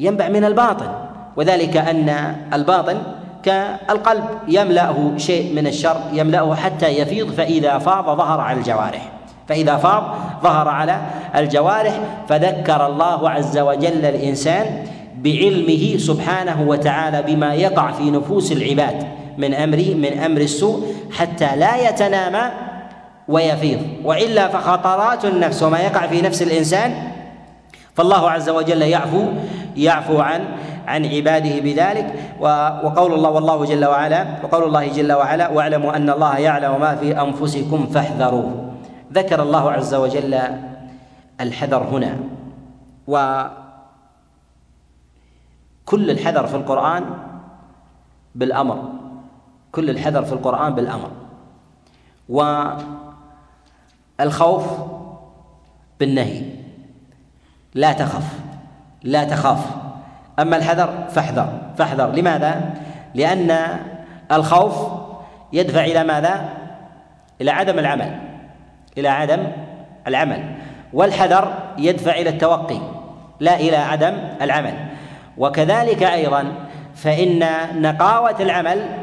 ينبع 0.00 0.28
من 0.28 0.44
الباطن 0.44 0.92
وذلك 1.36 1.76
أن 1.76 2.34
الباطن 2.52 2.96
كالقلب 3.42 4.24
يملأه 4.48 5.12
شيء 5.16 5.54
من 5.54 5.66
الشر 5.66 5.96
يملأه 6.12 6.54
حتى 6.54 6.86
يفيض 6.86 7.32
فإذا 7.32 7.78
فاض 7.78 8.16
ظهر 8.18 8.40
على 8.40 8.58
الجوارح 8.58 9.12
فإذا 9.48 9.76
فاض 9.76 10.14
ظهر 10.42 10.68
على 10.68 11.00
الجوارح 11.36 12.00
فذكر 12.28 12.86
الله 12.86 13.30
عز 13.30 13.58
وجل 13.58 14.04
الإنسان 14.04 14.84
بعلمه 15.16 15.96
سبحانه 15.98 16.62
وتعالى 16.62 17.22
بما 17.22 17.54
يقع 17.54 17.92
في 17.92 18.10
نفوس 18.10 18.52
العباد. 18.52 19.06
من 19.38 19.54
أمر 19.54 19.76
من 19.76 20.18
أمر 20.18 20.40
السوء 20.40 20.94
حتى 21.10 21.56
لا 21.56 21.88
يتنامى 21.88 22.50
ويفيض. 23.28 23.80
وإلا 24.04 24.48
فخطرات 24.48 25.24
النفس 25.24 25.62
وما 25.62 25.80
يقع 25.80 26.06
في 26.06 26.22
نفس 26.22 26.42
الإنسان 26.42 27.12
فالله 27.94 28.30
عز 28.30 28.48
وجل 28.48 28.82
يعفو 28.82 29.24
يعفو 29.76 30.20
عن 30.20 30.44
عن 30.86 31.06
عباده 31.06 31.60
بذلك. 31.60 32.14
وقول 32.84 33.12
الله 33.14 33.30
والله 33.30 33.64
جل 33.64 33.84
وعلا 33.84 34.26
وقول 34.42 34.64
الله 34.64 34.86
جل 34.86 35.12
وعلا 35.12 35.48
واعلموا 35.48 35.96
أن 35.96 36.10
الله 36.10 36.38
يعلم 36.38 36.80
ما 36.80 36.96
في 36.96 37.20
أنفسكم 37.20 37.86
فاحذروه. 37.86 38.72
ذكر 39.12 39.42
الله 39.42 39.72
عز 39.72 39.94
وجل 39.94 40.40
الحذر 41.40 41.82
هنا. 41.82 42.16
و 43.08 43.42
كل 45.84 46.10
الحذر 46.10 46.46
في 46.46 46.54
القرآن 46.54 47.04
بالأمر. 48.34 49.01
كل 49.72 49.90
الحذر 49.90 50.24
في 50.24 50.32
القرآن 50.32 50.74
بالأمر. 50.74 51.10
والخوف 54.18 54.64
بالنهي. 56.00 56.42
لا 57.74 57.92
تخف 57.92 58.38
لا 59.02 59.24
تخاف. 59.24 59.66
أما 60.38 60.56
الحذر 60.56 61.06
فاحذر. 61.10 61.58
فاحذر. 61.78 62.12
لماذا؟ 62.12 62.74
لأن 63.14 63.78
الخوف 64.32 64.74
يدفع 65.52 65.84
إلى 65.84 66.04
ماذا؟ 66.04 66.48
إلى 67.40 67.50
عدم 67.50 67.78
العمل. 67.78 68.20
إلى 68.98 69.08
عدم 69.08 69.46
العمل. 70.06 70.54
والحذر 70.92 71.54
يدفع 71.78 72.12
إلى 72.12 72.30
التوقي 72.30 72.78
لا 73.40 73.56
إلى 73.56 73.76
عدم 73.76 74.14
العمل. 74.42 74.74
وكذلك 75.38 76.02
أيضا 76.02 76.52
فإن 76.94 77.44
نقاوة 77.82 78.36
العمل 78.40 79.01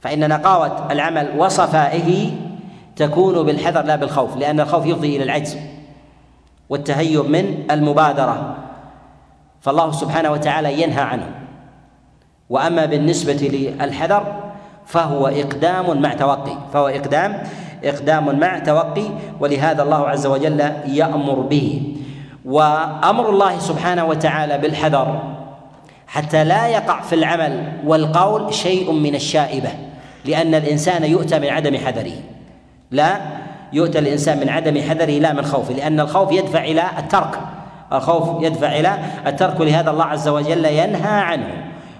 فان 0.00 0.28
نقاوه 0.28 0.92
العمل 0.92 1.28
وصفائه 1.38 2.30
تكون 2.96 3.46
بالحذر 3.46 3.82
لا 3.82 3.96
بالخوف 3.96 4.36
لأن 4.36 4.60
الخوف 4.60 4.86
يفضي 4.86 5.16
إلى 5.16 5.24
العجز 5.24 5.56
والتهيب 6.68 7.30
من 7.30 7.64
المبادرة. 7.70 8.56
فالله 9.60 9.92
سبحانه 9.92 10.30
وتعالى 10.30 10.82
ينهى 10.82 11.02
عنه. 11.02 11.30
وأما 12.50 12.84
بالنسبة 12.84 13.32
للحذر 13.32 14.34
فهو 14.86 15.26
إقدام 15.26 16.02
مع 16.02 16.14
توقي 16.14 16.58
فهو 16.72 16.88
إقدام 16.88 17.42
إقدام 17.84 18.38
مع 18.38 18.58
توقي 18.58 19.08
ولهذا 19.40 19.82
الله 19.82 20.08
عز 20.08 20.26
وجل 20.26 20.60
يأمر 20.86 21.34
به. 21.40 21.96
وأمر 22.44 23.30
الله 23.30 23.58
سبحانه 23.58 24.04
وتعالى 24.04 24.58
بالحذر 24.58 25.22
حتى 26.06 26.44
لا 26.44 26.68
يقع 26.68 27.00
في 27.00 27.14
العمل 27.14 27.72
والقول 27.84 28.54
شيء 28.54 28.92
من 28.92 29.14
الشائبة. 29.14 29.85
لأن 30.26 30.54
الإنسان 30.54 31.04
يؤتى 31.04 31.38
من 31.38 31.48
عدم 31.48 31.76
حذره. 31.76 32.12
لا 32.90 33.16
يؤتى 33.72 33.98
الإنسان 33.98 34.40
من 34.40 34.48
عدم 34.48 34.82
حذره 34.82 35.18
لا 35.18 35.32
من 35.32 35.44
خوفه 35.44 35.74
لأن 35.74 36.00
الخوف 36.00 36.32
يدفع 36.32 36.64
إلى 36.64 36.82
الترك. 36.98 37.38
الخوف 37.92 38.42
يدفع 38.42 38.66
إلى 38.66 38.98
الترك 39.26 39.60
ولهذا 39.60 39.90
الله 39.90 40.04
عز 40.04 40.28
وجل 40.28 40.64
ينهى 40.64 41.20
عنه. 41.20 41.48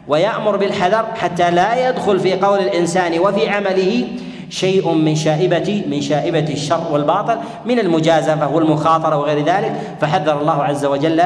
ويأمر 0.08 0.56
بالحذر 0.56 1.06
حتى 1.14 1.50
لا 1.50 1.88
يدخل 1.88 2.20
في 2.20 2.34
قول 2.34 2.58
الإنسان 2.58 3.18
وفي 3.18 3.48
عمله 3.48 4.08
شيء 4.50 4.92
من 4.92 5.14
شائبة 5.14 5.84
من 5.88 6.00
شائبة 6.00 6.52
الشر 6.52 6.92
والباطل 6.92 7.38
من 7.64 7.78
المجازفة 7.78 8.48
والمخاطرة 8.48 9.16
وغير 9.16 9.44
ذلك. 9.44 9.72
فحذر 10.00 10.40
الله 10.40 10.64
عز 10.64 10.84
وجل 10.84 11.22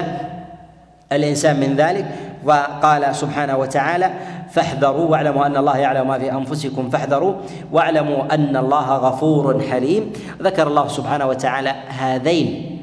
الإنسان 1.12 1.60
من 1.60 1.76
ذلك. 1.76 2.06
وقال 2.44 3.14
سبحانه 3.14 3.56
وتعالى 3.56 4.10
فاحذروا 4.52 5.10
واعلموا 5.10 5.46
أن 5.46 5.56
الله 5.56 5.76
يعلم 5.76 6.08
ما 6.08 6.18
في 6.18 6.32
أنفسكم 6.32 6.90
فاحذروا 6.90 7.34
واعلموا 7.72 8.34
أن 8.34 8.56
الله 8.56 8.96
غفور 8.96 9.60
حليم. 9.70 10.12
ذكر 10.42 10.66
الله 10.66 10.88
سبحانه 10.88 11.26
وتعالى 11.26 11.70
هذين 11.88 12.80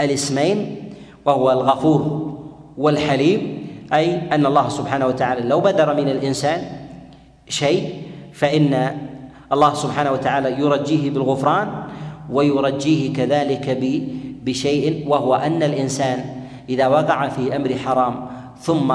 الاسمين 0.00 0.76
وهو 1.24 1.52
الغفور 1.52 2.32
والحليم 2.78 3.66
أي 3.92 4.34
أن 4.34 4.46
الله 4.46 4.68
سبحانه 4.68 5.06
وتعالى 5.06 5.48
لو 5.48 5.60
بدر 5.60 5.94
من 5.94 6.08
الإنسان 6.08 6.62
شيء 7.48 8.02
فإن 8.32 8.96
الله 9.52 9.74
سبحانه 9.74 10.12
وتعالى 10.12 10.60
يرجيه 10.60 11.10
بالغفران 11.10 11.68
ويرجيه 12.30 13.12
كذلك 13.12 13.78
بشيء 14.44 15.08
وهو 15.08 15.34
أن 15.34 15.62
الإنسان 15.62 16.24
إذا 16.68 16.86
وقع 16.86 17.28
في 17.28 17.56
أمر 17.56 17.74
حرام 17.74 18.26
ثم 18.60 18.94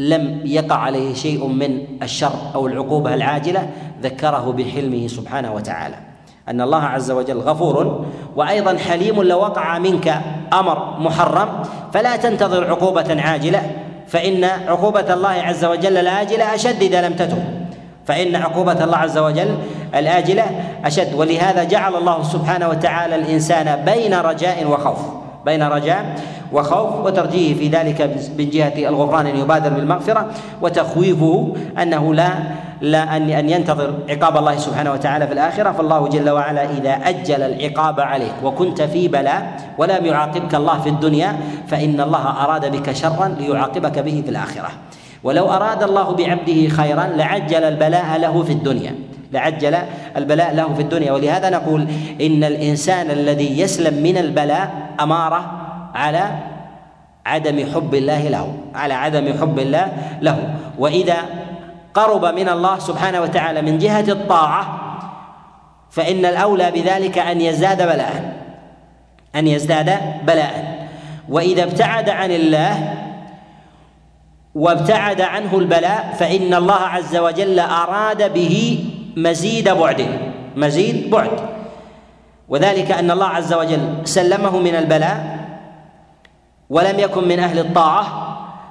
لم 0.00 0.40
يقع 0.44 0.76
عليه 0.76 1.14
شيء 1.14 1.46
من 1.46 1.84
الشر 2.02 2.32
أو 2.54 2.66
العقوبة 2.66 3.14
العاجلة 3.14 3.68
ذكره 4.02 4.52
بحلمه 4.52 5.06
سبحانه 5.06 5.54
وتعالى. 5.54 5.94
أن 6.48 6.60
الله 6.60 6.82
عز 6.82 7.10
وجل 7.10 7.38
غفور 7.38 8.06
وأيضا 8.36 8.76
حليم 8.76 9.22
لو 9.22 9.38
وقع 9.38 9.78
منك 9.78 10.20
أمر 10.52 11.00
محرم 11.00 11.48
فلا 11.92 12.16
تنتظر 12.16 12.70
عقوبة 12.70 13.22
عاجلة 13.22 13.62
فإن 14.06 14.44
عقوبة 14.44 15.14
الله 15.14 15.28
عز 15.28 15.64
وجل 15.64 15.96
العاجله 15.96 16.54
أشد 16.54 16.82
إذا 16.82 17.08
لم 17.08 17.14
تتب. 17.14 17.44
فإن 18.06 18.36
عقوبة 18.36 18.84
الله 18.84 18.96
عز 18.96 19.18
وجل 19.18 19.54
الآجلة 19.94 20.44
أشد 20.84 21.14
ولهذا 21.14 21.64
جعل 21.64 21.96
الله 21.96 22.22
سبحانه 22.22 22.68
وتعالى 22.68 23.14
الإنسان 23.14 23.84
بين 23.84 24.14
رجاء 24.14 24.66
وخوف. 24.66 25.19
بين 25.44 25.62
رجاء 25.62 26.20
وخوف 26.52 27.06
وترجيه 27.06 27.54
في 27.54 27.68
ذلك 27.68 28.00
من 28.38 28.50
جهة 28.50 28.88
الغفران 28.88 29.26
أن 29.26 29.36
يبادر 29.36 29.70
بالمغفرة 29.70 30.26
وتخويفه 30.62 31.54
أنه 31.82 32.14
لا 32.14 32.30
لا 32.80 33.16
أن 33.16 33.30
أن 33.30 33.50
ينتظر 33.50 33.94
عقاب 34.08 34.36
الله 34.36 34.56
سبحانه 34.56 34.92
وتعالى 34.92 35.26
في 35.26 35.32
الآخرة. 35.32 35.72
فالله 35.72 36.08
جل 36.08 36.30
وعلا 36.30 36.70
إذا 36.70 36.90
أجل 36.90 37.42
العقاب 37.42 38.00
عليك 38.00 38.34
وكنت 38.44 38.82
في 38.82 39.08
بلاء 39.08 39.56
ولم 39.78 40.06
يعاقبك 40.06 40.54
الله 40.54 40.80
في 40.80 40.88
الدنيا 40.88 41.36
فإن 41.66 42.00
الله 42.00 42.44
أراد 42.44 42.72
بك 42.72 42.92
شرا 42.92 43.36
ليعاقبك 43.38 43.98
به 43.98 44.22
في 44.24 44.30
الآخرة. 44.30 44.68
ولو 45.24 45.50
أراد 45.50 45.82
الله 45.82 46.12
بعبده 46.12 46.68
خيرا 46.68 47.04
لعجل 47.16 47.64
البلاء 47.64 48.18
له 48.18 48.42
في 48.42 48.52
الدنيا. 48.52 48.94
لعجل 49.32 49.78
البلاء 50.16 50.54
له 50.54 50.74
في 50.74 50.82
الدنيا. 50.82 51.12
ولهذا 51.12 51.50
نقول 51.50 51.86
إن 52.20 52.44
الإنسان 52.44 53.10
الذي 53.10 53.60
يسلم 53.60 54.02
من 54.02 54.16
البلاء 54.16 54.70
أمارة 55.00 55.50
على 55.94 56.30
عدم 57.26 57.72
حب 57.74 57.94
الله 57.94 58.28
له 58.28 58.54
على 58.74 58.94
عدم 58.94 59.38
حب 59.40 59.58
الله 59.58 59.92
له. 60.22 60.54
وإذا 60.78 61.16
قرب 61.94 62.24
من 62.24 62.48
الله 62.48 62.78
سبحانه 62.78 63.20
وتعالى 63.20 63.62
من 63.62 63.78
جهة 63.78 64.04
الطاعة 64.08 64.80
فإن 65.90 66.26
الأولى 66.26 66.70
بذلك 66.70 67.18
أن 67.18 67.40
يزداد 67.40 67.82
بلاء 67.82 68.36
أن 69.36 69.46
يزداد 69.46 69.98
بلاء. 70.26 70.88
وإذا 71.28 71.62
ابتعد 71.62 72.10
عن 72.10 72.30
الله 72.30 72.94
وابتعد 74.54 75.20
عنه 75.20 75.58
البلاء 75.58 76.16
فإن 76.18 76.54
الله 76.54 76.74
عز 76.80 77.16
وجل 77.16 77.60
أراد 77.60 78.32
به 78.32 78.84
مزيد 79.16 79.68
بعد 79.68 80.06
مزيد 80.56 81.10
بعد. 81.10 81.30
وذلك 82.48 82.90
أن 82.90 83.10
الله 83.10 83.26
عز 83.26 83.54
وجل 83.54 83.94
سلمه 84.04 84.58
من 84.58 84.74
البلاء 84.74 85.38
ولم 86.70 86.98
يكن 86.98 87.28
من 87.28 87.38
أهل 87.38 87.58
الطاعة 87.58 88.06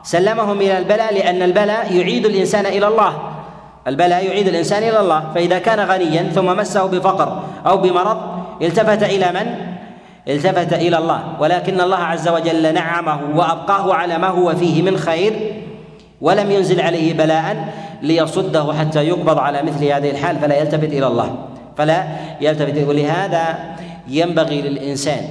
سلمه 0.04 0.54
من 0.54 0.68
البلاء 0.68 1.14
لأن 1.14 1.42
البلاء 1.42 1.96
يعيد 1.96 2.26
الإنسان 2.26 2.66
إلى 2.66 2.88
الله. 2.88 3.14
البلاء 3.88 4.26
يعيد 4.26 4.48
الإنسان 4.48 4.84
إلى 4.84 5.00
الله 5.00 5.24
فإذا 5.36 5.60
كان 5.60 5.80
غنيا 5.80 6.24
ثم 6.24 6.46
مسه 6.46 6.86
بفقر 6.86 7.44
أو 7.66 7.78
بمرض 7.78 8.18
التفت 8.62 9.04
إلى 9.04 9.32
من؟ 9.32 9.48
التفت 10.28 10.74
إلى 10.74 10.98
الله. 10.98 11.24
ولكن 11.40 11.82
الله 11.82 11.98
عز 11.98 12.28
وجل 12.28 12.74
نعمه 12.74 13.20
وأبقاه 13.36 13.94
على 13.94 14.18
ما 14.18 14.28
هو 14.28 14.56
فيه 14.56 14.82
من 14.82 14.98
خير 14.98 15.64
ولم 16.22 16.52
ينزل 16.52 16.82
عليه 16.82 17.14
بلاء. 17.14 17.74
ليصده 18.02 18.74
حتى 18.74 19.08
يقبض 19.08 19.38
على 19.38 19.64
مثل 19.64 19.86
هذه 19.86 20.10
الحال 20.12 20.39
فلا 20.39 20.56
يلتفت 20.60 20.91
إلى 20.93 21.08
الله. 21.08 21.36
فلا 21.78 22.08
يلتفت. 22.41 22.88
ولهذا 22.88 23.60
ينبغي 24.08 24.62
للإنسان 24.62 25.24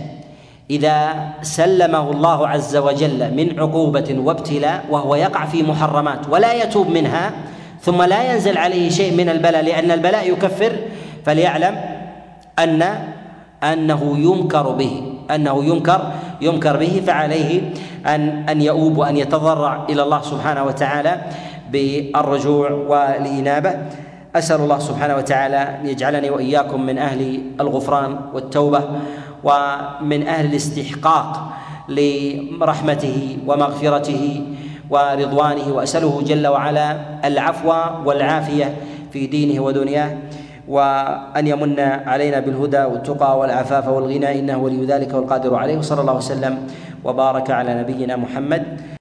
إذا 0.71 0.97
سلمه 1.43 2.11
الله 2.11 2.49
عز 2.49 2.77
وجل 2.77 3.35
من 3.35 3.61
عقوبة 3.61 4.17
وابتلاء 4.19 4.85
وهو 4.91 5.15
يقع 5.15 5.45
في 5.45 5.63
محرمات 5.63 6.29
ولا 6.29 6.53
يتوب 6.53 6.89
منها 6.89 7.33
ثم 7.81 8.03
لا 8.03 8.33
ينزل 8.33 8.59
عليه 8.59 8.91
شيء 8.91 9.17
من 9.17 9.29
البلاء 9.29 9.65
لأن 9.65 9.91
البلاء 9.91 10.33
يكفر 10.33 10.73
فليعلم 11.25 11.75
أن 12.59 12.83
أنه 13.63 14.19
ينكر 14.19 14.71
به. 14.71 15.03
أنه 15.31 15.65
ينكر 15.65 16.01
ينكر 16.41 16.77
به 16.77 17.03
فعليه 17.07 17.71
أن 18.07 18.49
أن 18.49 18.63
يؤوب 18.63 18.99
وأن 18.99 19.17
يتضرع 19.17 19.87
إلى 19.91 20.03
الله 20.03 20.23
سبحانه 20.23 20.65
وتعالى. 20.65 21.21
بالرجوع 21.73 22.71
والإنابة. 22.71 23.73
أسأل 24.37 24.61
الله 24.61 24.79
سبحانه 24.79 25.17
وتعالى 25.17 25.57
أن 25.57 25.87
يجعلني 25.87 26.31
وإياكم 26.31 26.81
من 26.87 26.99
أهل 26.99 27.41
الغفران 27.61 28.19
والتوبة 28.35 28.83
ومن 29.45 30.27
أهل 30.27 30.47
الاستحقاق 30.47 31.53
لرحمته 31.89 33.39
ومغفرته 33.47 34.45
ورضوانه. 34.91 35.73
وأسأله 35.73 36.23
جل 36.27 36.47
وعلا 36.47 36.97
العفو 37.25 37.73
والعافية 38.05 38.75
في 39.13 39.27
دينه 39.27 39.61
ودنياه 39.61 40.17
وأن 40.69 41.47
يمن 41.47 41.81
علينا 41.81 42.41
بالهدى 42.41 42.85
والتقى 42.85 43.39
والعفاف 43.39 43.89
والغنى. 43.89 44.39
إنه 44.39 44.59
ولي 44.59 44.85
ذلك 44.85 45.15
والقادر 45.15 45.55
عليه. 45.55 45.79
وصلى 45.79 46.01
الله 46.01 46.17
وسلم 46.17 46.59
وبارك 47.05 47.51
على 47.51 47.75
نبينا 47.81 48.17
محمد. 48.17 48.81